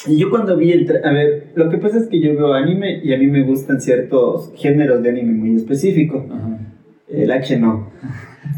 [0.07, 0.89] yo cuando vi el...
[1.03, 3.79] A ver, lo que pasa es que yo veo anime y a mí me gustan
[3.79, 6.23] ciertos géneros de anime muy específicos.
[7.07, 7.91] El H no.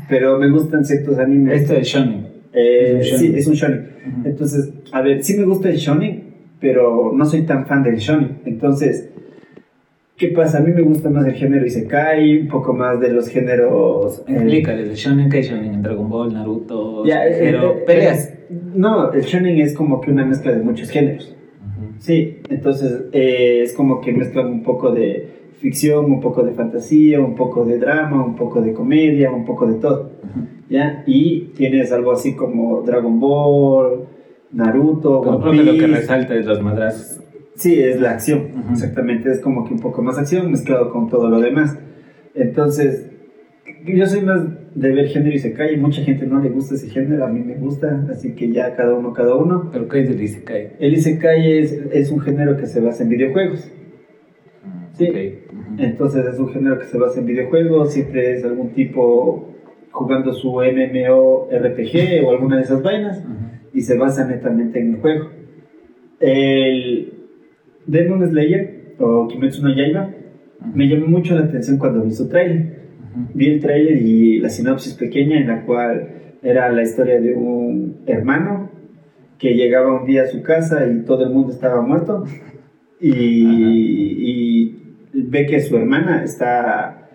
[0.07, 1.61] Pero me gustan ciertos animes.
[1.61, 2.27] Este es shonen.
[2.53, 3.89] Eh, es Sí, es un shonen.
[4.25, 6.23] Entonces, a ver, sí me gusta el shonen,
[6.59, 8.39] pero no soy tan fan del shonen.
[8.45, 9.09] Entonces,
[10.21, 10.59] ¿Qué pasa?
[10.59, 14.19] A mí me gusta más el género Isekai, un poco más de los géneros.
[14.27, 15.81] Eh, Explícale, el Shonen, ¿qué Shonen?
[15.81, 18.31] Dragon Ball, Naruto, ya, pero eh, peleas.
[18.75, 21.35] no, el Shonen es como que una mezcla de muchos géneros.
[21.97, 27.19] Sí, entonces eh, es como que mezclan un poco de ficción, un poco de fantasía,
[27.19, 30.11] un poco de drama, un poco de comedia, un poco de todo.
[30.69, 31.01] ¿Ya?
[31.07, 34.01] Y tienes algo así como Dragon Ball,
[34.51, 37.23] Naruto, Pero creo que lo que resalta es los madrazos.
[37.61, 39.29] Sí, es la acción, exactamente.
[39.29, 41.77] Es como que un poco más acción mezclado con todo lo demás.
[42.33, 43.07] Entonces,
[43.85, 44.41] yo soy más
[44.73, 45.77] de ver género y Isekai.
[45.77, 48.95] Mucha gente no le gusta ese género, a mí me gusta, así que ya cada
[48.95, 49.69] uno, cada uno.
[49.71, 50.71] ¿Pero qué es el Isekai?
[50.79, 53.71] El Isekai es, es un género que se basa en videojuegos.
[54.65, 55.39] Mm, sí.
[55.77, 59.53] Entonces es un género que se basa en videojuegos, siempre es algún tipo
[59.91, 63.23] jugando su MMO RPG o alguna de esas vainas
[63.71, 65.29] y se basa netamente en el juego.
[66.19, 67.20] El,
[67.85, 70.09] Demon Slayer o Kimetsu no Yaiba
[70.73, 72.81] me llamó mucho la atención cuando vi su trailer.
[73.33, 76.07] Vi el trailer y la sinopsis pequeña en la cual
[76.43, 78.69] era la historia de un hermano
[79.37, 82.25] que llegaba un día a su casa y todo el mundo estaba muerto
[82.99, 87.09] y, y ve que su hermana está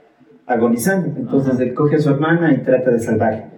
[0.46, 1.14] agonizando.
[1.16, 1.62] Entonces Ajá.
[1.62, 3.50] él coge a su hermana y trata de salvarla.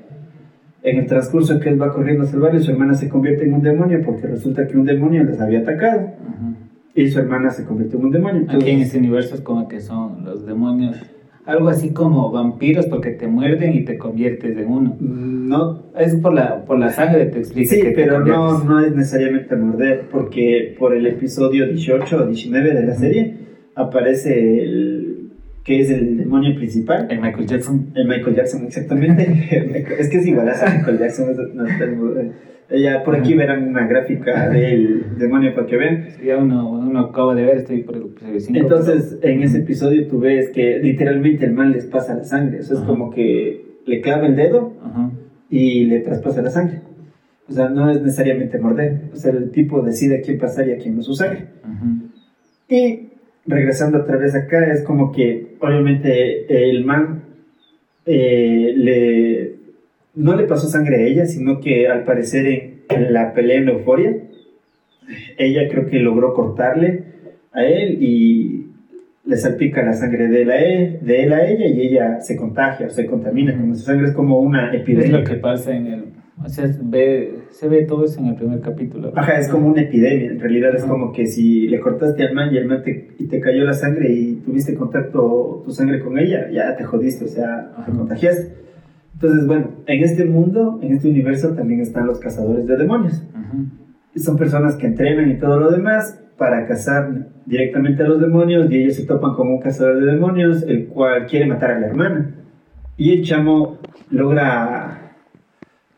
[0.83, 3.62] En el transcurso que él va corriendo a salvarle, su hermana se convierte en un
[3.62, 6.67] demonio porque resulta que un demonio les había atacado Ujú.
[7.03, 8.45] Y su hermana se convirtió en un demonio.
[8.49, 10.97] Aquí en este universo es como que son los demonios,
[11.45, 14.97] algo así como vampiros porque te muerden y te conviertes en uno.
[15.01, 18.65] no Es por la, por la sangre te explica Sí, que te pero no, conviertes.
[18.69, 23.35] no es necesariamente morder, porque por el episodio 18 o 19 de la serie
[23.75, 25.15] aparece el
[25.65, 27.91] que es el demonio principal, El Michael Jackson.
[27.95, 29.23] el Michael Jackson exactamente.
[30.01, 31.27] es que es igual a Michael Jackson.
[31.55, 32.33] no, no, eh,
[32.70, 36.09] ya por aquí verán una gráfica del demonio para que vean.
[36.24, 38.59] Ya uno, uno acaba de ver, estoy por el episodio 5.
[38.59, 42.59] Entonces, en ese episodio tú ves que literalmente el mal les pasa la sangre.
[42.59, 42.88] Eso es Ajá.
[42.88, 45.11] como que le clava el dedo Ajá.
[45.50, 46.81] y le traspasa la sangre.
[47.48, 49.02] O sea, no es necesariamente morder.
[49.14, 51.46] O sea, el tipo decide a quién pasar y a quién no su sangre.
[51.64, 52.09] Ujú.
[52.68, 53.09] Y
[53.46, 57.22] regresando otra vez acá, es como que obviamente el man
[58.04, 59.58] eh, le,
[60.18, 63.68] no le pasó sangre a ella, sino que al parecer en, en la pelea en
[63.68, 64.16] Euforia,
[65.38, 67.04] ella creo que logró cortarle
[67.52, 68.66] a él y
[69.24, 72.87] le salpica la sangre de, la e- de él a ella y ella se contagia
[72.87, 75.18] o se contamina, como su sangre es como una Es epidemia.
[75.18, 76.04] lo que pasa en el...
[76.44, 79.12] O sea, se ve, se ve todo eso en el primer capítulo.
[79.16, 80.31] Ajá, es como una epidemia.
[80.31, 83.26] En realidad es como que si le cortaste al man y el man te, y
[83.26, 87.28] te cayó la sangre y tuviste contacto tu sangre con ella, ya te jodiste, o
[87.28, 88.52] sea, te contagiaste.
[89.20, 93.20] Entonces, bueno, en este mundo, en este universo también están los cazadores de demonios.
[93.33, 93.64] Ujú.
[94.14, 98.70] Y son personas que entrenan y todo lo demás para cazar directamente a los demonios
[98.70, 101.88] y ellos se topan con un cazador de demonios, el cual quiere matar a la
[101.88, 102.31] hermana.
[102.96, 103.78] Y el chamo
[104.09, 105.16] logra,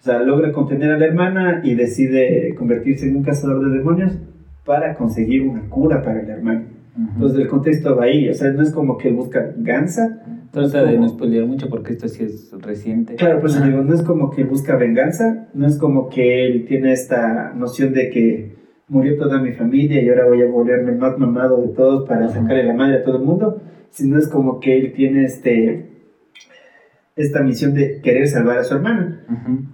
[0.00, 4.16] o sea, logra contener a la hermana y decide convertirse en un cazador de demonios
[4.64, 6.64] para conseguir una cura para la hermana.
[6.96, 7.10] Ujú.
[7.16, 10.22] Entonces el contexto va ahí, o sea, no es como que él busca gansa,
[10.52, 13.14] Trata de no spoilear mucho porque esto sí es reciente.
[13.14, 16.64] Claro, por eso digo, no es como que busca venganza, no es como que él
[16.66, 18.56] tiene esta noción de que
[18.88, 22.24] murió toda mi familia y ahora voy a volverme el más mamado de todos para
[22.24, 22.34] Ajá.
[22.34, 23.60] sacarle la madre a todo el mundo,
[23.90, 25.86] sino es como que él tiene este
[27.16, 29.24] esta misión de querer salvar a su hermana,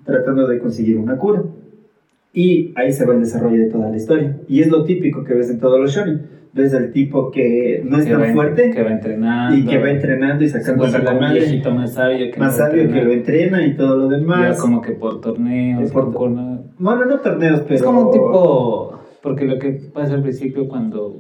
[0.05, 1.45] tratando de conseguir una cura.
[2.33, 4.37] Y ahí se va el desarrollo de toda la historia.
[4.49, 6.27] Y es lo típico que ves en todos los shonen.
[6.57, 9.57] Ves al tipo que no es Que tan va fuerte Que va entrenando.
[9.59, 11.40] y que va entrenando y encuentra la madre
[11.75, 13.05] más sabio que más lo sabio que entrena.
[13.07, 14.61] lo entrena y todo lo Ya demás.
[14.61, 16.61] como que por torneos, Por- concursos.
[16.79, 17.75] Bueno, no torneos, pero...
[17.75, 18.99] Es como un tipo.
[19.23, 21.16] Porque lo que pasa al principio cuando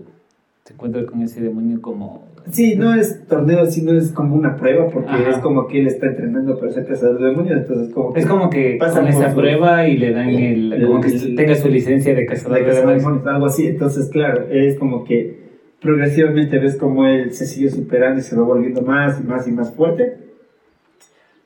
[0.64, 2.24] se encuentra con ese demonio, como.
[2.50, 5.30] Sí, no es torneo, sino es como una prueba, porque Ajá.
[5.30, 8.20] es como que él está entrenando para ser cazador de demonios, entonces como que...
[8.20, 10.72] Es como que Pasa con por esa su- prueba y le dan el.
[10.72, 13.26] el- Como que el- tenga su licencia de cazador de demonios.
[13.26, 15.44] algo así, entonces claro, es como que
[15.80, 19.52] progresivamente ves como él se sigue superando y se va volviendo más y más y
[19.52, 20.16] más fuerte.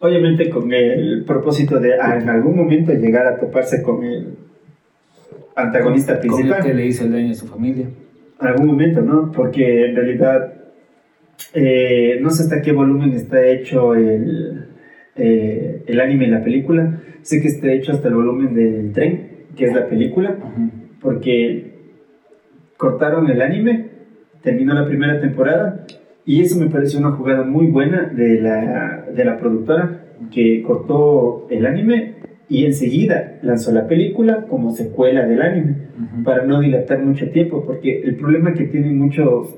[0.01, 4.35] Obviamente con el propósito de ah, en algún momento llegar a toparse con el
[5.57, 6.63] antagonista Con el principal.
[6.63, 7.87] que le hizo el daño a su familia.
[8.41, 9.31] En algún momento, ¿no?
[9.31, 10.55] Porque en realidad
[11.55, 14.67] eh, no sé hasta qué volumen está hecho el,
[15.17, 17.01] eh, el anime y la película.
[17.23, 20.37] Sé que está hecho hasta el volumen del tren, que es la película,
[21.01, 21.75] porque
[22.77, 23.87] cortaron el anime,
[24.43, 25.85] terminó la primera temporada
[26.25, 31.47] y eso me pareció una jugada muy buena de la, de la productora que cortó
[31.51, 32.15] el anime
[32.49, 35.75] y enseguida lanzó la película como secuela del anime
[36.25, 39.55] para no dilatar mucho tiempo, porque el problema que tienen muchos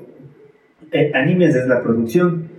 [0.93, 2.51] eh, animes es la producción.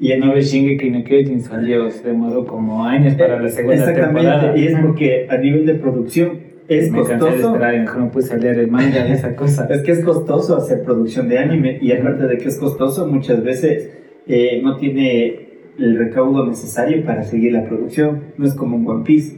[0.00, 4.20] Y anime- ves Shingeki no Kyojin salió, se demoró como años para la segunda Exactamente,
[4.30, 4.56] temporada.
[4.56, 7.48] y es porque a nivel de producción es Me cansé de costoso.
[7.54, 9.66] esperar mejor no puse a leer el manga de esa cosa.
[9.70, 13.42] Es que es costoso hacer producción de anime y aparte de que es costoso, muchas
[13.42, 13.90] veces
[14.28, 15.48] eh, no tiene
[15.78, 18.20] el recaudo necesario para seguir la producción.
[18.36, 19.36] No es como un One Piece.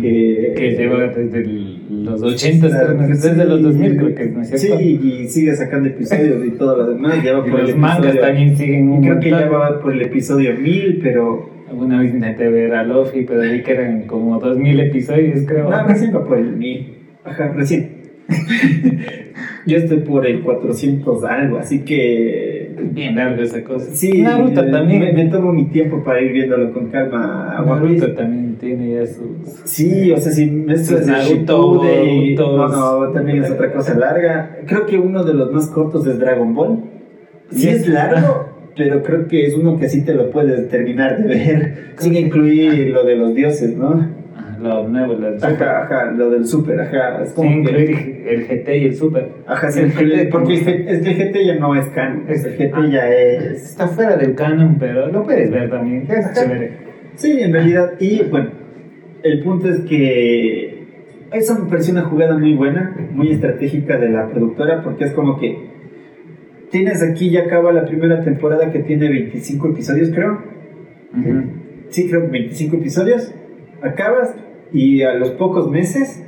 [0.00, 3.40] Que, que lleva desde el- los 80, Claro, desde sí.
[3.48, 4.78] los 2000 creo que es, ¿no es cierto?
[4.78, 7.22] Sí, y sigue sacando episodios y todo lo demás.
[7.24, 9.80] Ya va Y por el los mangas episodio- también siguen un Creo que ya va
[9.80, 11.50] por el episodio 1000, pero.
[11.68, 15.68] Alguna vez intenté ver a Luffy, pero vi que eran como 2000 episodios, creo.
[15.68, 16.94] No, recién va por el 1000.
[17.24, 17.88] Ajá, recién.
[19.66, 22.72] Yo estoy por el 400 algo, así que.
[22.76, 23.86] Es bien larga esa cosa.
[23.94, 25.00] Sí, Naruto eh, también.
[25.00, 27.56] Me, me tomo mi tiempo para ir viéndolo con calma.
[27.66, 27.70] One.
[27.96, 29.26] Naruto también tiene ya sus...
[29.64, 32.56] Sí, o sea, si esto es de Naruto, Boruto.
[32.68, 32.68] No,
[33.06, 34.58] no, también es otra cosa larga.
[34.66, 36.80] Creo que uno de los más cortos es Dragon Ball.
[37.50, 40.68] Sí Y es es- largo, pero creo que es uno que sí te lo puedes
[40.68, 44.23] terminar de ver, sin incluir lo de los dioses, ¿no?
[44.64, 45.68] Lo nuevo, lo del super.
[45.68, 47.22] Ajá, ajá, lo del super, ajá.
[47.22, 49.28] Es Sí, como que- incluir el GT y el super.
[49.46, 52.24] Ajá, sí, el porque, GT porque es que el GT ya no es canon.
[52.28, 52.88] Es- el GT ah.
[52.90, 53.70] ya es.
[53.70, 56.06] Está fuera del canon, pero lo puedes ver también.
[56.08, 56.72] Es chévere.
[57.16, 57.92] Sí, en realidad.
[58.00, 58.48] Y bueno,
[59.22, 60.82] el punto es que.
[61.30, 65.38] Eso me pareció una jugada muy buena, muy estratégica de la productora, porque es como
[65.38, 65.58] que.
[66.70, 70.42] Tienes aquí, ya acaba la primera temporada que tiene 25 episodios, creo.
[71.12, 71.42] Ujú.
[71.90, 73.32] Sí, creo que 25 episodios.
[73.82, 74.34] Acabas
[74.74, 76.22] y a los pocos meses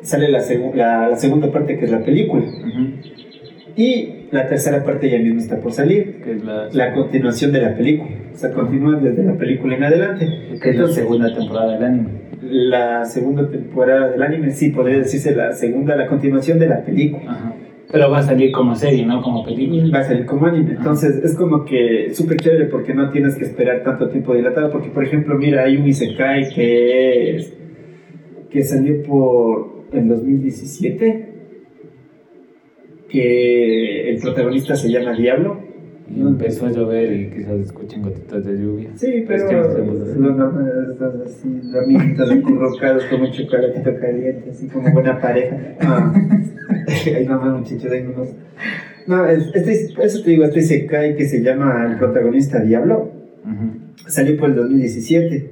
[0.00, 2.42] sale la, segu- la, la segunda parte que es la película.
[2.44, 2.86] Ujú.
[3.76, 6.20] Y la tercera parte ya mismo está por salir.
[6.22, 8.10] Que es la, La continuación de la película.
[8.32, 10.26] O sea, continúa desde la película en adelante.
[10.62, 12.08] que es la segunda temporada del anime.
[12.42, 17.30] la segunda temporada del anime, sí, podría decirse la segunda, la continuación de la película.
[17.30, 17.54] Ajá.
[17.92, 19.82] Pero va a salir como serie, no como película.
[19.92, 20.72] Va a salir como anime.
[20.78, 24.70] Entonces es como que súper chévere porque no tienes que esperar tanto tiempo dilatado.
[24.70, 27.52] Porque, por ejemplo, mira, hay un Isekai que es.
[28.50, 29.84] Que salió por.
[29.92, 31.26] en 2017.
[33.08, 35.68] Que el protagonista se llama Diablo.
[36.14, 38.90] Y empezó a llover y quizás escuchen gotitas de lluvia.
[38.96, 39.36] Sí, pero.
[39.36, 40.00] Es que no hacemos
[41.24, 41.60] así.
[41.84, 45.56] Amiguitos encurrucados con un chocolatito caliente, así como buena pareja.
[45.80, 46.12] Ah.
[47.16, 48.28] Ahí nomás, muchachos, ahí nomás.
[49.06, 53.10] No, es, este, eso te digo, este Isekai que se llama el protagonista Diablo,
[53.44, 54.08] Ujú.
[54.08, 55.50] salió por el 2017.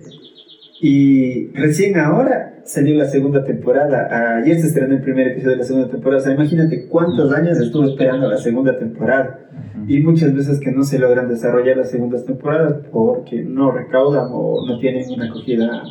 [0.80, 4.36] Y recién ahora salió la segunda temporada.
[4.36, 6.20] Ayer se estrenó el primer episodio de la segunda temporada.
[6.20, 9.40] O sea, imagínate cuántos años estuvo esperando la segunda temporada.
[9.88, 14.66] Y muchas veces que no se logran desarrollar las segundas temporadas porque no recaudan o
[14.66, 15.82] no tienen una acogida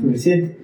[0.00, 0.56] suficiente.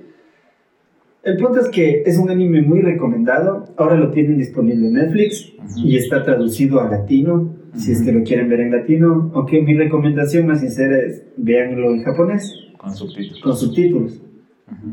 [1.22, 3.66] El punto es que es un anime muy recomendado.
[3.76, 7.54] Ahora lo tienen disponible en Netflix y está traducido a latino.
[7.74, 9.30] Si es que lo quieren ver en latino.
[9.34, 13.40] Aunque mi recomendación más sincera es véanlo en japonés Con subtítulos.
[13.42, 14.21] con subtítulos.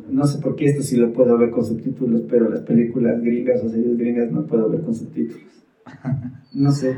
[0.09, 3.63] No sé por qué esto sí lo puedo ver con subtítulos, pero las películas gringas
[3.63, 5.41] o series gringas no puedo ver con subtítulos.
[6.53, 6.95] No sé.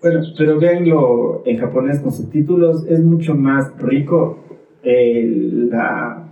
[0.00, 2.86] Bueno, pero véanlo en japonés con subtítulos.
[2.88, 4.38] Es mucho más rico
[4.82, 6.28] el, la,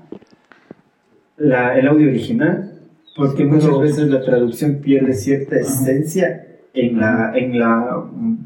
[1.36, 2.72] la- el audio original,
[3.16, 8.05] porque Sí, muchas pero- veces la traducción pierde cierta esencia en la, en la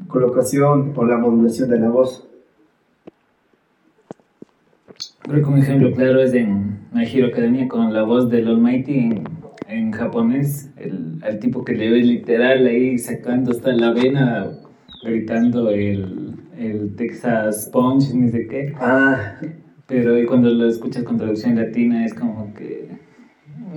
[0.09, 2.29] colocación o la modulación de la voz.
[5.27, 8.99] Creo que un ejemplo claro es en My Hero Academia con la voz del Almighty
[8.99, 9.25] en,
[9.69, 10.71] en japonés.
[10.77, 14.51] El, al tipo que le ve literal ahí sacando hasta la vena,
[15.03, 18.75] gritando el, el Texas Punch, ni sé qué.
[18.79, 19.37] Ah,
[19.87, 22.91] Pero y cuando lo escuchas con traducción latina es como que.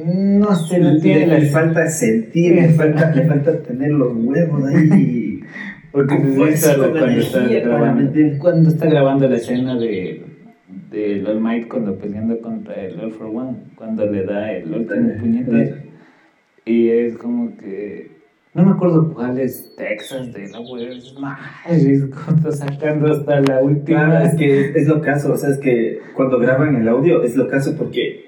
[0.05, 4.65] No sé, no le, tiene le falta sentir, le falta, le falta tener los huevos
[4.65, 5.39] ahí.
[5.93, 6.75] Porque con cuando está,
[7.47, 10.26] grabando, cuando está grabando la escena de
[10.67, 15.13] del All Might cuando peleando contra el All for One, cuando le da el último
[15.19, 15.75] puñetazo.
[16.65, 18.17] Y es como que.
[18.53, 20.89] No me acuerdo cuál es Texas de la web.
[21.19, 21.39] Más,
[21.69, 24.05] es como sacando hasta la última.
[24.05, 27.35] Claro, es que es, lo caso, o sea, es que cuando graban el audio es
[27.35, 28.26] lo caso porque.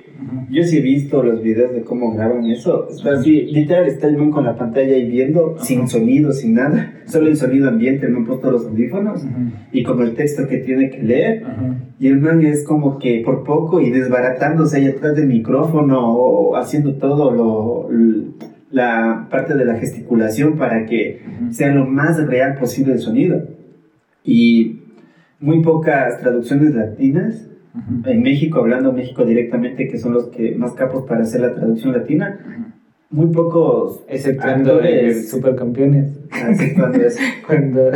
[0.50, 2.88] Yo sí he visto los videos de cómo graban eso.
[2.90, 6.94] Está así, literal, está el man con la pantalla ahí viendo, sin sonido, sin nada,
[7.06, 9.52] solo el sonido ambiente, no han puesto los audífonos Ujú.
[9.72, 11.44] y con el texto que tiene que leer.
[11.46, 11.76] Ajá.
[12.00, 16.56] Y el man es como que por poco y desbaratándose ahí atrás del micrófono o
[16.56, 18.28] haciendo todo lo, l-
[18.72, 23.42] la parte de la gesticulación para que sea lo más real posible el sonido.
[24.24, 24.82] Y
[25.40, 27.49] muy pocas traducciones latinas.
[28.06, 31.94] En México, hablando México directamente, que son los que más capos para hacer la traducción
[31.94, 32.40] latina,
[33.12, 36.12] muy pocos Exceptuando el actores, Supercampeones.
[36.32, 37.20] aceptando eso.
[37.48, 37.92] Cuando.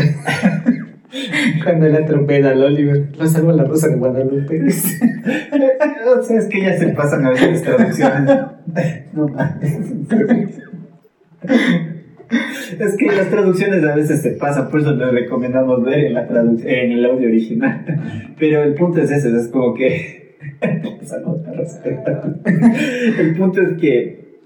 [1.63, 3.09] Cuando él atropella al Oliver.
[3.17, 4.63] Lo salva la rosa de Guadalupe.
[4.67, 8.37] o sea, es que ya se pasan a veces las traducciones.
[9.13, 9.77] No mames.
[12.79, 16.27] Es que las traducciones a veces se pasan, por eso les recomendamos ver en, la
[16.27, 17.85] en el audio original.
[18.39, 20.37] Pero el punto es ese, es como que...
[23.19, 24.39] El punto es que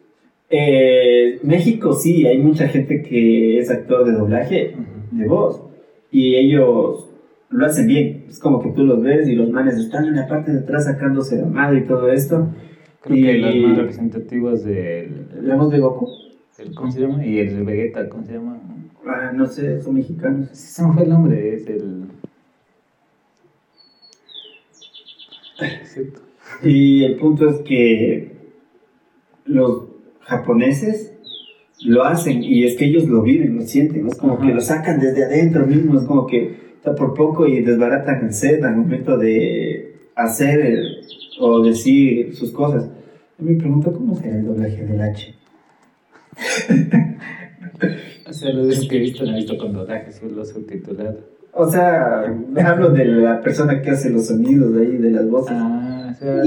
[0.50, 4.76] eh, México sí, hay mucha gente que es actor de doblaje,
[5.12, 5.62] de voz,
[6.12, 7.10] y ellos
[7.50, 8.26] lo hacen bien.
[8.30, 10.86] Es como que tú los ves y los manes están en la parte de atrás
[10.86, 12.50] sacándose la madre y todo esto.
[13.02, 15.28] Creo que Y- los más representativos del.
[15.42, 16.08] La voz de Goku,
[16.60, 17.26] el- ¿Cómo se llama?
[17.26, 18.60] Y el Vegeta, ¿cómo se llama?
[19.06, 20.50] ah, no sé, son mexicanos.
[20.52, 22.06] Sí, se me fue el nombre, es el.
[25.86, 26.22] Cierto.
[26.64, 28.32] Y el punto es que
[29.46, 29.84] los
[30.22, 31.14] japoneses
[31.86, 34.48] lo hacen y es que ellos lo viven, lo sienten, es como Ajá.
[34.48, 38.34] que lo sacan desde adentro mismo, es como que está por poco y desbaratan el
[38.34, 41.02] set al momento de hacer el-
[41.40, 42.90] o decir sus cosas.
[43.38, 45.36] Me pregunto cómo será el doblaje del H.
[48.28, 51.20] o sea, lo que he visto, no he visto con doblaje, solo subtitulado.
[51.54, 52.24] O sea,
[52.66, 55.56] hablo de la persona que hace los sonidos de ahí, de las voces.
[55.60, 56.42] Ah, o sea,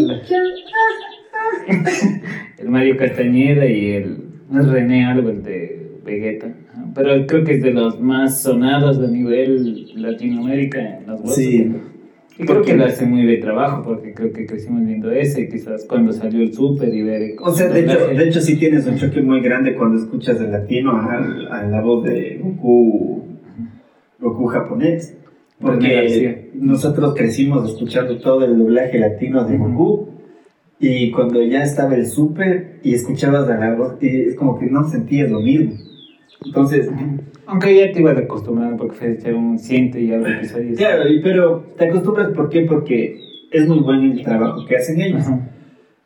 [2.59, 6.53] el Mario Castañeda y el no es René algo, el de Vegeta.
[6.95, 11.37] Pero creo que es de los más sonados a nivel Latinoamérica en las voces.
[11.37, 11.73] Sí.
[12.41, 15.85] Y creo que lo hace muy bien trabajo, porque creo que crecimos viendo ese, quizás
[15.87, 17.35] cuando salió el Super y ver...
[17.43, 20.51] O sea, de hecho, de hecho sí tienes un choque muy grande cuando escuchas el
[20.51, 23.25] latino a, la voz de Goku,
[24.19, 25.19] Goku japonés.
[25.61, 30.09] Porque nosotros crecimos escuchando todo el doblaje latino de Goku.
[30.79, 34.89] Y cuando ya estaba el Super y escuchabas a la voz, es como que no
[34.89, 35.75] sentías lo mismo.
[36.45, 36.89] Entonces,
[37.47, 40.79] aunque ya te ibas acostumbrando porque fue un siente y algo episodios.
[40.79, 42.63] Claro, pero te acostumbras ¿por qué?
[42.63, 43.21] Porque
[43.51, 45.25] es muy bueno el trabajo que hacen ellos.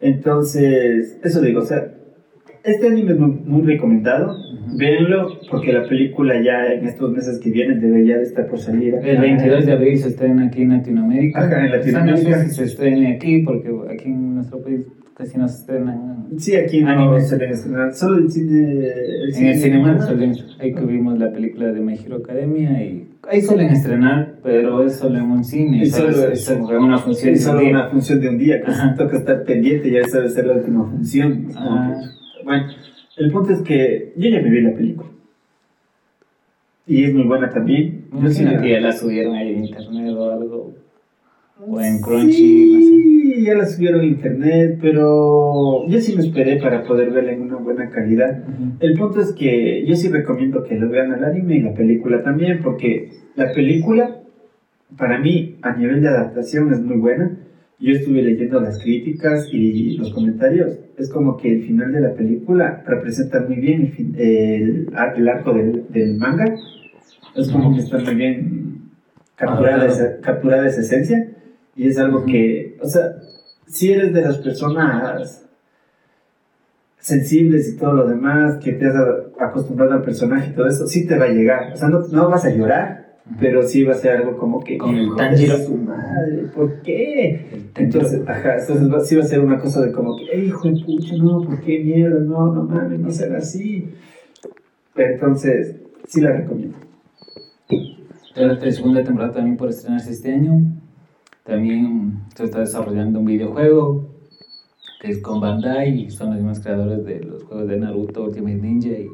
[0.00, 1.94] Entonces, eso digo, o sea,
[2.64, 4.36] este anime es muy, recomendado.
[4.76, 8.94] Véanlo porque la película ya en estos meses que vienen debería de estar por salir.
[9.02, 11.44] El 22 de abril se estrena aquí en Latinoamérica.
[11.44, 12.30] Ajá, en Latinoamérica.
[12.30, 16.26] no sé si se estrene aquí porque aquí en nuestro país casi no se estrenan.
[16.38, 17.94] Sí, aquí no se suelen estrenar.
[17.94, 18.88] Solo el cine.
[19.34, 20.34] en el cinema suelen.
[20.58, 23.08] Ahí que vimos la película de My Hero Academia y.
[23.26, 25.78] Ahí suelen estrenar, pero es solo en un cine.
[25.78, 27.70] Y solo, es, una función de un día.
[27.70, 31.48] una función de un día, que toca estar pendiente, ya sabe ser la última función.
[32.44, 32.66] bueno,
[33.16, 35.08] el punto es que yo ya me vi la película.
[36.86, 38.08] Y es muy buena también.
[38.20, 40.74] Yo sí que ya la subieron ahí en internet o algo.
[41.66, 46.60] O en Crunchy, no sé ya la subieron a internet, pero yo sí me esperé
[46.60, 48.44] para poder verla en una buena calidad.
[48.80, 52.22] El punto es que yo sí recomiendo que lo vean al anime y la película
[52.22, 54.20] también, porque la película,
[54.96, 57.36] para mí, a nivel de adaptación es muy buena.
[57.80, 60.78] Yo estuve leyendo las críticas y los comentarios.
[60.96, 65.84] Es como que el final de la película representa muy bien el, el, arco del,
[65.90, 66.44] del, manga.
[67.34, 68.74] Es como que está muy bien
[69.34, 71.33] capturada, esa, capturada esa esencia.
[71.76, 73.16] Y es algo que, o sea,
[73.66, 75.44] si eres de las personas
[76.98, 78.96] sensibles y todo lo demás, que te has
[79.38, 81.72] acostumbrado al personaje y todo eso, sí te va a llegar.
[81.72, 84.78] O sea, no, no vas a llorar, pero sí va a ser algo como que...
[84.78, 85.56] Con el Tanjiro.
[85.58, 87.68] su madre, ¿por qué?
[87.76, 91.16] Entonces, ajá, entonces sí va a ser una cosa de como que, hijo de pucha,
[91.16, 92.20] no, ¿por qué mierda?
[92.20, 93.92] No, no mames, no será así.
[94.94, 96.78] Entonces, sí la recomiendo.
[98.36, 100.60] La segunda temporada también por estrenarse este año.
[101.44, 104.08] También se está desarrollando un videojuego
[105.00, 108.56] que es con Bandai y son los mismos creadores de los juegos de Naruto, Ultimate
[108.56, 109.08] Ninja y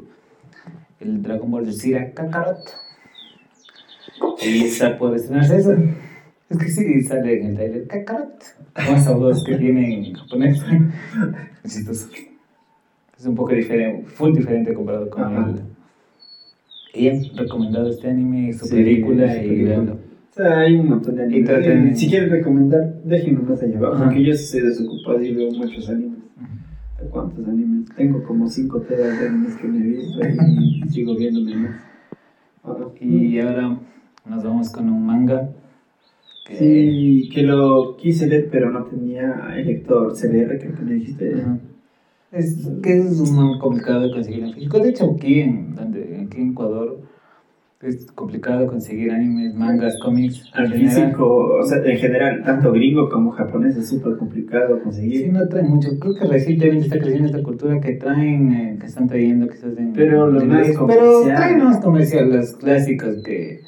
[1.01, 2.57] el Dragon Ball Z Kakarot.
[4.41, 5.73] Y está por estrenarse eso.
[6.49, 8.41] Es que sí sale en el trailer Kakarot.
[8.73, 10.63] Como esa voz que tiene en japonés.
[11.65, 11.77] Es
[13.17, 15.61] Es un poco diferente, full diferente comparado con el.
[16.93, 19.65] Y bien, recomendado este anime, y su película y.
[20.31, 21.99] O sea, hay un montón de animes.
[21.99, 26.19] Si quieren recomendar, déjenme más allá abajo, porque yo soy desocupado y veo muchos animes.
[27.09, 27.89] ¿Cuántos animes?
[27.97, 31.81] Tengo como 5 teras de animes que me he visto y sigo viéndome más.
[33.01, 33.77] Y ahora
[34.25, 35.49] nos vamos con un manga.
[36.47, 36.55] Que...
[36.55, 41.43] Sí, que lo quise leer, pero no tenía el lector CBR, que me dijiste.
[42.31, 44.79] Es que es muy complicado de conseguir en físico.
[44.79, 47.01] De hecho, aquí en, aquí en Ecuador
[47.83, 50.43] es complicado conseguir animes, mangas, cómics.
[50.55, 55.25] En físico, o sea, en general, tanto gringo como japonés es súper complicado conseguir.
[55.25, 55.89] Sí, no traen mucho.
[55.99, 59.93] Creo que recientemente está creciendo esta cultura que traen, eh, que están trayendo quizás en.
[59.93, 63.60] Pero los más Pero traen más comerciales, los clásicos que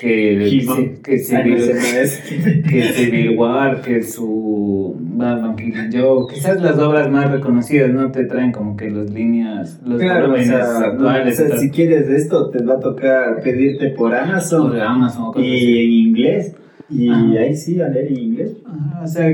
[0.00, 7.30] que, que, Civil, que Civil War, que su Batman King Joe, quizás las obras más
[7.30, 11.38] reconocidas no te traen como que las líneas, los claro, actuales.
[11.38, 15.84] o sea, si quieres esto, te va a tocar pedirte por Amazon, por Amazon y
[15.84, 16.56] en inglés.
[16.88, 18.56] Y ahí sí, a leer en inglés.
[19.02, 19.28] o sea,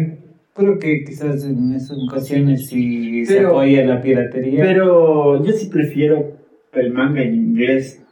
[0.53, 4.65] creo que quizás en esas ocasiones sí se apoya la piratería.
[4.65, 6.33] Pero yo sí prefiero
[6.73, 8.03] el manga en inglés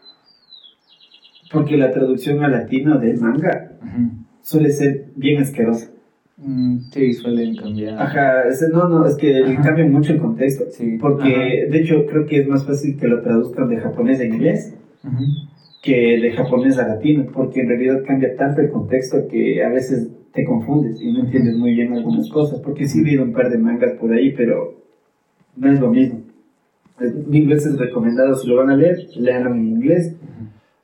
[1.55, 3.73] porque la traducción al latino del manga
[4.43, 5.91] suele ser bien asquerosa.
[6.37, 8.03] Mm, sí, suelen cambiar.
[8.03, 8.43] Ajá,
[8.73, 10.65] no, no, es que cambia mucho el contexto.
[10.71, 10.99] Sí.
[11.01, 14.75] Porque, de hecho, creo que es más fácil que lo traduzcan de japonés a inglés
[15.83, 20.09] que de japonés a latino, porque en realidad cambia tanto el contexto que a veces
[20.33, 22.61] te confundes y no entiendes muy bien algunas cosas.
[22.61, 24.81] Porque sí he leído un par de mangas por ahí, pero
[25.57, 26.23] no es lo mismo.
[27.29, 30.17] mil veces recomendado, si lo van a leer, leanlo en inglés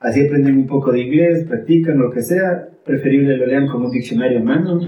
[0.01, 2.67] Así aprenden un poco de inglés, practican lo que sea.
[2.85, 4.81] Preferible lo lean como un diccionario a mano.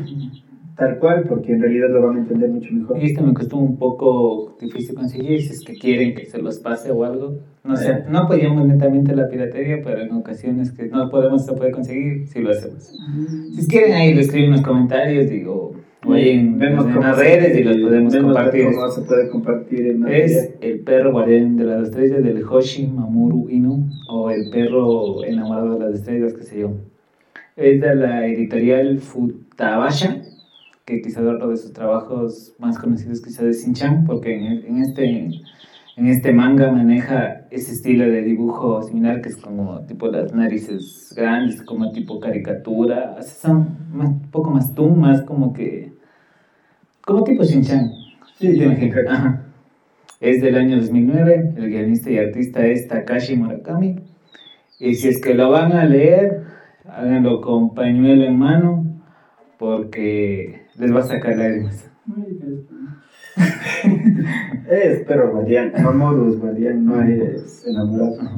[0.75, 2.99] tal cual, porque en realidad lo van a entender mucho mejor.
[2.99, 6.59] Y este me costó un poco difícil conseguir, si es que quieren que se los
[6.61, 7.37] pase o algo.
[7.63, 8.05] No sé, Eh.
[8.11, 12.41] no apoyamos netamente la piratería, pero en ocasiones que no podemos, se puede conseguir, sí
[12.41, 12.91] lo hacemos.
[13.55, 15.73] Si quieren ahí lo escriben en los comentarios, digo,
[16.11, 18.65] ahí en, Vemos en las redes y los podemos compartir.
[18.73, 20.23] cómo se puede compartir el material.
[20.31, 25.79] Es el perro guardián de las estrellas del Hoshi Mamuru Inu o el perro enamorado
[25.79, 26.73] de las estrellas, qué sé yo.
[27.57, 30.23] Es de la editorial Futabasha,
[30.85, 35.31] que quizás otro de sus trabajos más conocidos quizás es Shin-Chan, porque en, en este,
[35.97, 41.13] en este manga maneja ese estilo de dibujo similar que es como tipo las narices
[41.15, 45.93] grandes, como tipo caricatura, así son más, un poco más toon, más como que...
[47.05, 47.91] como tipo Shin-Chan.
[48.39, 49.01] Sí, sí, imaginas.
[49.01, 49.07] sí.
[49.09, 49.45] Ajá.
[50.21, 53.97] Es del año 2009, el guionista y artista es Takashi Murakami.
[54.79, 56.45] Y si es que lo van a leer,
[56.87, 59.03] háganlo con pañuelo en mano,
[59.59, 61.91] porque les va a sacar lágrimas.
[64.71, 68.21] Es perro guardián, Mamoru es guardián, no es enamorado.
[68.21, 68.37] Ajá.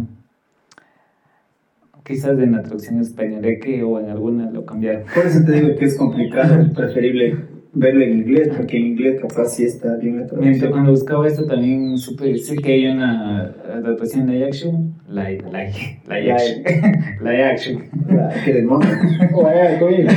[2.05, 5.05] Quizás en la traducción españoleque o en alguna lo cambiaron.
[5.15, 7.37] Por eso te digo que es complicado, es preferible
[7.73, 10.71] verlo en inglés, porque en inglés capaz sí está bien la Mientras traducción.
[10.73, 13.41] cuando buscaba esto también supe, sé que hay una
[13.73, 16.63] adaptación live action, live, live, live action,
[17.23, 17.83] live action.
[18.45, 18.89] Que demonio.
[19.43, 20.11] Vaya, conmigo.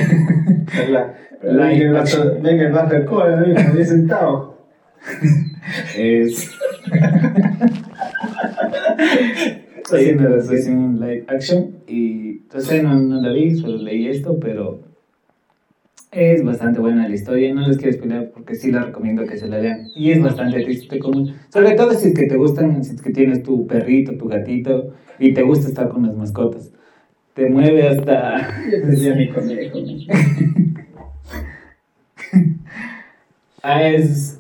[0.92, 1.14] La-
[1.44, 2.28] Live Venga, action.
[2.42, 4.57] venga, el el venga, me he sentado.
[5.98, 6.52] Es
[9.94, 14.82] hay una adaptación live action y entonces no, no la vi, solo leí esto, pero
[16.12, 19.48] es bastante buena la historia, no les quiero spoiler porque sí la recomiendo que se
[19.48, 22.96] la lean y es bastante triste común, sobre todo si es que te gustan, si
[22.96, 26.72] es que tienes tu perrito, tu gatito y te gusta estar con las mascotas,
[27.34, 29.80] te mueve hasta Yo decía mi conejo.
[33.64, 34.40] Ah, es.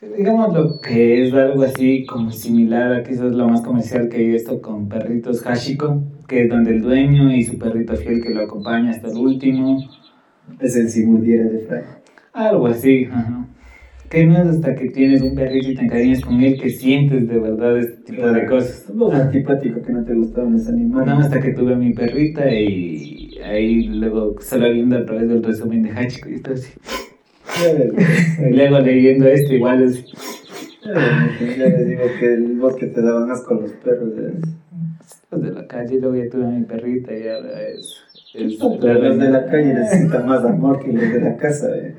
[0.00, 4.34] Digamos lo que es algo así como similar a quizás lo más comercial que hay
[4.34, 8.40] esto con perritos Hashiko, que es donde el dueño y su perrito fiel que lo
[8.40, 9.78] acompaña hasta el último.
[10.58, 11.84] Es el si murdiera de Frank.
[12.32, 13.46] Algo así, ajá.
[14.08, 17.28] Que no es hasta que tienes un perrito y te encariñas con él que sientes
[17.28, 18.86] de verdad este tipo de cosas.
[18.94, 21.08] Vos antipático que no te gustaban los animales.
[21.08, 25.44] No, hasta que tuve a mi perrita y ahí luego solo viendo a través del
[25.44, 26.72] resumen de Hachiko y todo así.
[28.48, 30.04] Y luego leyendo esto igual es...
[30.84, 34.10] ya les digo que el bosque te daban asco los perros.
[35.30, 37.96] Los de la calle, luego ya tuve a mi perrita y ahora es...
[38.34, 41.68] es Pero los de la calle necesitan más amor que los de la casa.
[41.76, 41.94] eh.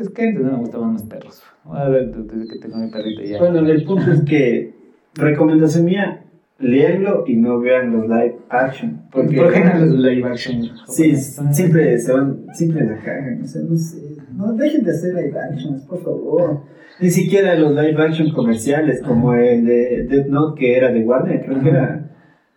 [0.00, 1.42] Es que antes no me gustaban los perros.
[1.64, 3.38] Ahora desde que tengo mi perrita ya...
[3.38, 4.74] Bueno, el punto es que,
[5.14, 6.24] recomendación mía,
[6.58, 9.02] léanlo y no vean los live action.
[9.10, 10.70] Porque, ¿Por qué no los live action?
[10.88, 15.14] Sí, siempre se van, siempre la cagan, o sea, no sé, no dejen de hacer
[15.14, 16.60] live actions, por favor.
[17.00, 21.44] Ni siquiera los live action comerciales, como el de Death Note que era de Warner,
[21.44, 22.10] creo que era.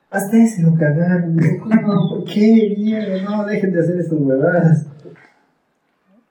[0.10, 2.76] Hasta ese lo cagaron, no, ¿por qué?
[2.78, 4.88] Mierda, no, dejen de hacer esas huevadas.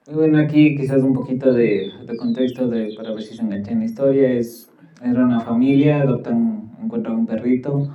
[0.09, 3.73] Y bueno, aquí quizás un poquito de, de contexto de, para ver si se enganchan
[3.73, 4.31] en la historia.
[4.31, 4.69] Es,
[5.03, 7.93] era una familia, adoptan, encuentran un perrito.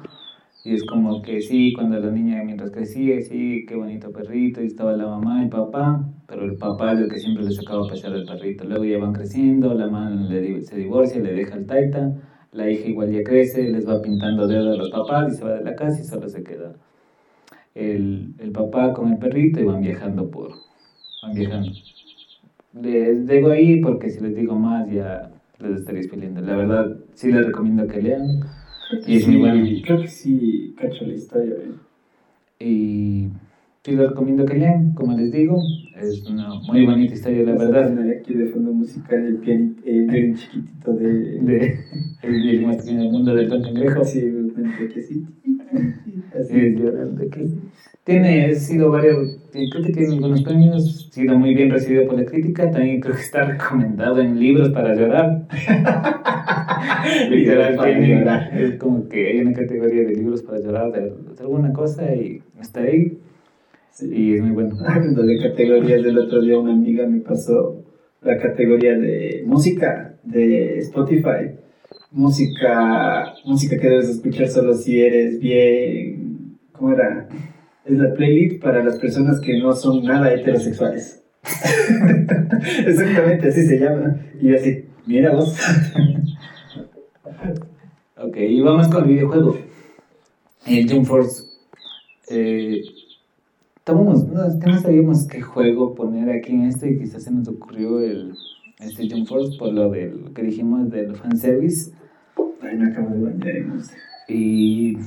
[0.64, 4.66] Y es como que sí, cuando la niña mientras crecía, sí, qué bonito perrito, y
[4.66, 7.88] estaba la mamá el papá, pero el papá es el que siempre le sacaba a
[7.88, 8.64] pasear al perrito.
[8.64, 12.14] Luego ya van creciendo, la mamá le se divorcia, le deja el taita,
[12.52, 15.54] la hija igual ya crece, les va pintando dedos a los papás y se va
[15.54, 16.74] de la casa y solo se queda
[17.74, 20.50] el, el papá con el perrito y van viajando por,
[21.22, 21.70] van viajando.
[22.74, 26.40] Les dejo ahí porque si les digo más ya les estaría spoileando.
[26.40, 28.40] La verdad, sí les recomiendo que lean.
[29.06, 29.66] Y es muy bueno.
[29.84, 31.54] Creo que sí, cacho la historia.
[31.54, 32.64] eh.
[32.64, 33.28] Y
[33.84, 35.58] sí les recomiendo que lean, como les digo.
[35.96, 37.94] Es una muy bonita historia, la verdad.
[37.94, 41.08] Poner Aquí de fondo musical el pianito, el violín chiquitito de.
[41.40, 41.78] De
[42.22, 44.04] el el más pequeño del mundo del Don Cangrejo.
[44.04, 45.26] Sí, justamente que sí.
[46.38, 46.54] Así.
[46.54, 47.48] Sí, yo creo que
[48.04, 52.18] tiene, ha sido varios, creo que tiene algunos premios, ha sido muy bien recibido por
[52.18, 55.46] la crítica, también creo que está recomendado en libros para llorar.
[57.30, 58.24] Literal, tiene-
[58.64, 62.42] es como que hay una categoría de libros para llorar de, de alguna cosa y
[62.60, 63.18] está ahí
[63.92, 64.10] Sí.
[64.10, 64.74] y es muy bueno.
[64.86, 67.84] Hablando de categorías, del otro día una amiga me pasó
[68.22, 71.50] la categoría de música de Spotify.
[72.10, 76.56] Música, música que debes escuchar solo si eres bien.
[76.72, 77.28] ¿Cómo era?
[77.84, 81.22] Es la playlist para las personas que no son nada heterosexuales.
[82.86, 84.16] Exactamente así se llama.
[84.40, 85.56] Y yo así, mira vos.
[88.24, 89.58] Ok, y vamos con el videojuego.
[90.64, 91.42] El Jump Force.
[92.30, 92.80] Eh,
[93.82, 97.32] tomamos, no, es que no sabíamos qué juego poner aquí en este y quizás se
[97.32, 98.34] nos ocurrió el
[98.78, 101.92] este Jump Force por lo del que dijimos del fanservice.
[102.60, 103.94] Ay, me acabo de bañar y no sé.
[104.28, 104.98] Y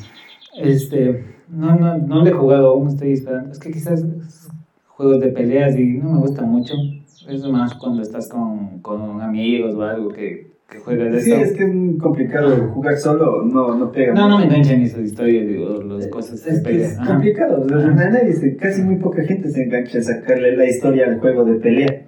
[0.58, 3.52] este, no, no, no le he jugado aún, estoy esperando.
[3.52, 4.06] Es que quizás
[4.88, 6.74] juegos de peleas y no me gusta mucho.
[7.28, 11.44] Es más cuando estás con, con amigos o algo que, que juegas de Sí, esto.
[11.46, 14.14] es que es complicado jugar solo, no, no pega.
[14.14, 17.68] No, no me enganchan esas historias, digo, las cosas de Es que es complicado, o
[17.68, 21.46] sea, nadie se- casi muy poca gente se engancha a sacarle la historia al juego
[21.46, 22.02] de pelea.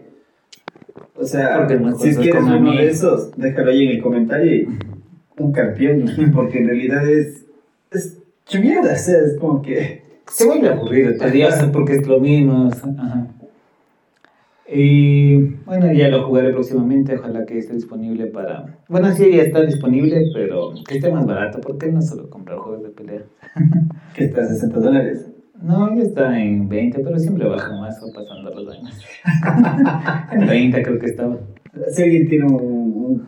[1.16, 4.68] O sea, si juegas quieres con uno de esos, déjalo ahí en el comentario y
[5.40, 7.47] un campeón, porque en realidad es,
[8.48, 10.06] es che mierda, sea, es como que...
[10.28, 12.70] Se vuelve aburrido, tedioso, porque es lo mismo.
[12.70, 13.28] Ajá.
[14.70, 15.36] Y
[15.66, 18.78] bueno, ya lo jugaré próximamente, ojalá que esté disponible para...
[18.90, 22.58] Bueno, sí, ya está disponible, pero que esté más barato, ¿por qué no solo comprar
[22.58, 23.24] juegos de pelea?
[24.14, 25.32] que está a 60 dólares.
[25.62, 29.06] No, ya está en 20, pero siempre baja más o pasando los años.
[30.34, 31.38] en 30 creo que estaba.
[31.90, 33.28] Si alguien tiene un, un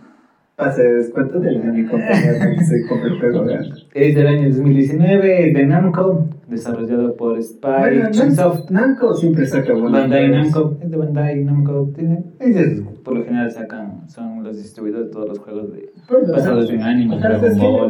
[0.60, 2.04] pase de descuento, del para
[2.58, 3.46] que se compre el juego.
[3.94, 9.72] Es del año 2019, es de Namco, desarrollado por Spy, Bueno, Chunsoft, Namco siempre saca
[9.72, 10.46] buenos Bandai juegos.
[10.52, 11.92] Namco, es de Bandai Namco.
[11.96, 15.90] tiene- ellos por lo general sacan, son los distribuidores de todos los juegos de,
[16.32, 17.18] basados en anime,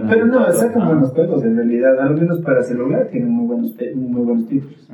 [0.08, 0.92] pero no, sacan ajá.
[0.92, 4.88] buenos juegos en realidad, al menos para celular tienen muy buenos, muy buenos títulos.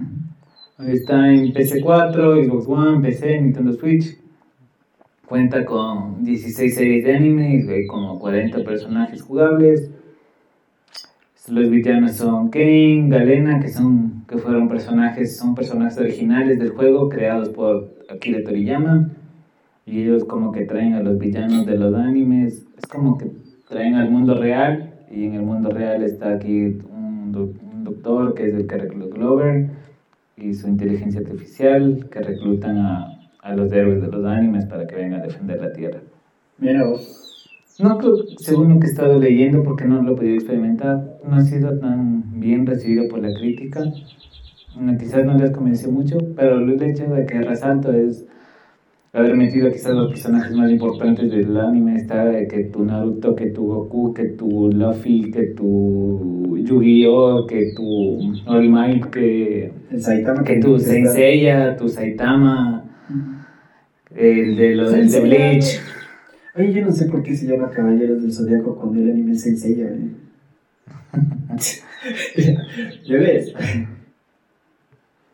[0.80, 4.25] Está en PC4, Xbox One, PC, Nintendo Switch.
[5.28, 9.90] Cuenta con 16 series de anime y hay como 40 personajes jugables.
[11.48, 17.10] Los villanos son Kane, Galena, que son que fueron personajes, son personajes originales del juego
[17.10, 19.10] creados por Akira Toriyama.
[19.86, 23.32] Y ellos como que traen a los villanos de los animes, es como que
[23.68, 28.54] traen al mundo real y en el mundo real está aquí un doctor que es
[28.56, 29.70] el que recluta Glover
[30.38, 33.15] y su inteligencia artificial que reclutan a,
[33.46, 36.00] a los héroes de los animes para que vengan a defender la Tierra.
[36.58, 37.48] Mira vos.
[37.80, 41.36] No creo, según lo que he estado leyendo, porque no lo he podido experimentar, no
[41.36, 43.84] ha sido tan bien recibido por la crítica.
[44.80, 48.26] No, quizás no les convenció mucho, pero el hecho de que resalto es
[49.14, 51.98] haber metido quizás los personajes más importantes del anime.
[51.98, 57.74] Está de que tu Naruto, que tu Goku, que tu Luffy, que tu Yu-Gi-Oh, que
[57.76, 60.44] tu All Might, que, El Saitama.
[60.44, 62.86] que tu Senseiya, tu Saitama,
[64.16, 65.20] el de, lo, el de.
[65.22, 65.80] Bleach.
[66.56, 69.42] Oye, yo no sé por qué se llama Caballeros del Zodiaco cuando el anime es
[69.42, 70.12] Senseiya, ¿eh?
[73.08, 73.54] ¿Ya ves?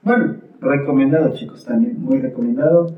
[0.04, 2.96] Bueno, recomendado, chicos, también, muy recomendado.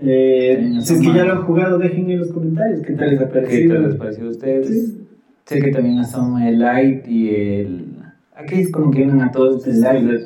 [0.00, 3.20] Eh, si es que ya lo han jugado, déjenme en los comentarios qué tal les
[3.20, 3.74] ha ¿Qué parecido.
[3.74, 4.68] tal les pareció a ustedes?
[4.68, 5.08] Sí.
[5.46, 7.86] Sé que también asoma el Light y el...
[8.36, 10.08] Aquí es como que unen a todos El Light.
[10.08, 10.24] el,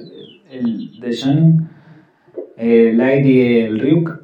[0.50, 1.68] el de Shonen,
[2.58, 4.21] el Light y el Ryuk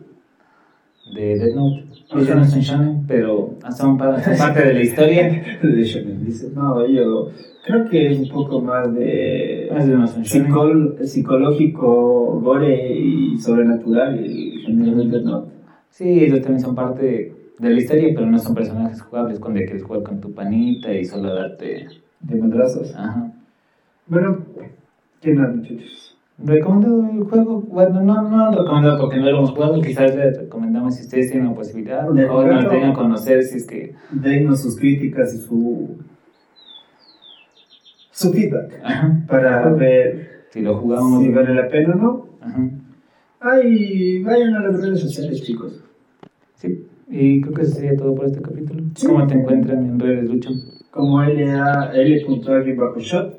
[1.12, 1.84] de Death Note.
[2.14, 5.42] Ellos no son Shonen, pero son, pa- son parte de la historia.
[5.62, 7.30] De Shonen, dice, no, yo
[7.66, 10.24] creo que es un poco más de Más de Shonen.
[10.24, 15.52] psicol- psicológico, gore y sobrenatural el género del Death Note.
[15.90, 19.60] Sí, ellos también son parte de, de la historia, pero no son personajes jugables cuando
[19.60, 21.86] quieres jugar con tu panita y solo darte...
[22.20, 22.94] de madrazos.
[22.94, 23.32] Ajá.
[24.06, 24.38] Bueno,
[25.20, 26.17] ¿qué más, muchachos?
[26.38, 27.62] ¿Recomendado el juego?
[27.62, 31.48] Bueno, no, no recomendado porque no lo hemos jugado, quizás le recomendamos si ustedes tienen
[31.48, 33.94] la posibilidad De o nos tengan a conocer si es que...
[34.12, 35.96] Denos sus críticas y su,
[38.12, 39.20] su feedback Ajá.
[39.26, 41.24] para ver Si lo jugamos...
[41.24, 42.26] si vale la pena o no.
[42.40, 42.70] Ajá.
[43.40, 45.82] Ay, vayan a las redes sociales, chicos.
[46.54, 48.84] Sí, y creo que eso sería todo por este capítulo.
[48.94, 49.06] Sí.
[49.06, 50.50] ¿Cómo te encuentran en redes, Lucho?
[50.90, 51.92] Como LA,
[52.76, 53.37] bajo shot.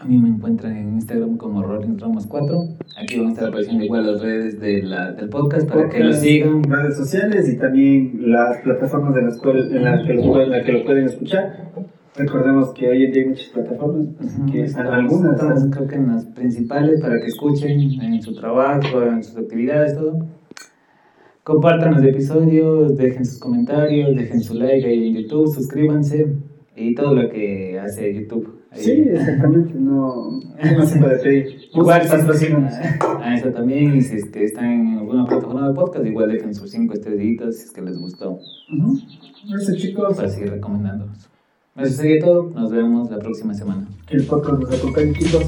[0.00, 2.58] A mí me encuentran en Instagram como Rolling Ramos 4.
[3.02, 6.12] Aquí van a estar apareciendo igual las redes de la, del podcast para que lo
[6.14, 6.62] sigan.
[6.64, 10.50] Redes sociales y también las plataformas de las cuales, en las que lo, pueden- en
[10.52, 11.70] las que lo pueden escuchar.
[12.16, 15.32] Recordemos que hoy en día hay muchas plataformas, así que estamos- algunas.
[15.34, 19.94] estamos, creo que en las principales para que escuchen en su trabajo, en sus actividades,
[19.96, 20.18] todo.
[21.44, 26.36] Compartan los episodios, dejen sus comentarios, dejen su like ahí en YouTube, suscríbanse
[26.76, 28.59] y todo lo que hace YouTube.
[28.72, 28.82] Ahí.
[28.84, 31.60] Sí, exactamente, no, no se puede pedir.
[31.74, 32.72] Igual patrocínanos.
[32.72, 36.54] a eso también, y si es que están en alguna plataforma de podcast, igual dejen
[36.54, 38.32] sus 5 estrellitas si es que les gustó,
[38.72, 38.98] Ujú.
[39.56, 41.28] Eso, chicos, para seguir recomendándolos.
[41.76, 43.88] Eso sería todo, nos vemos la próxima semana.
[44.06, 45.44] que el podcast nos acompañe, chicos.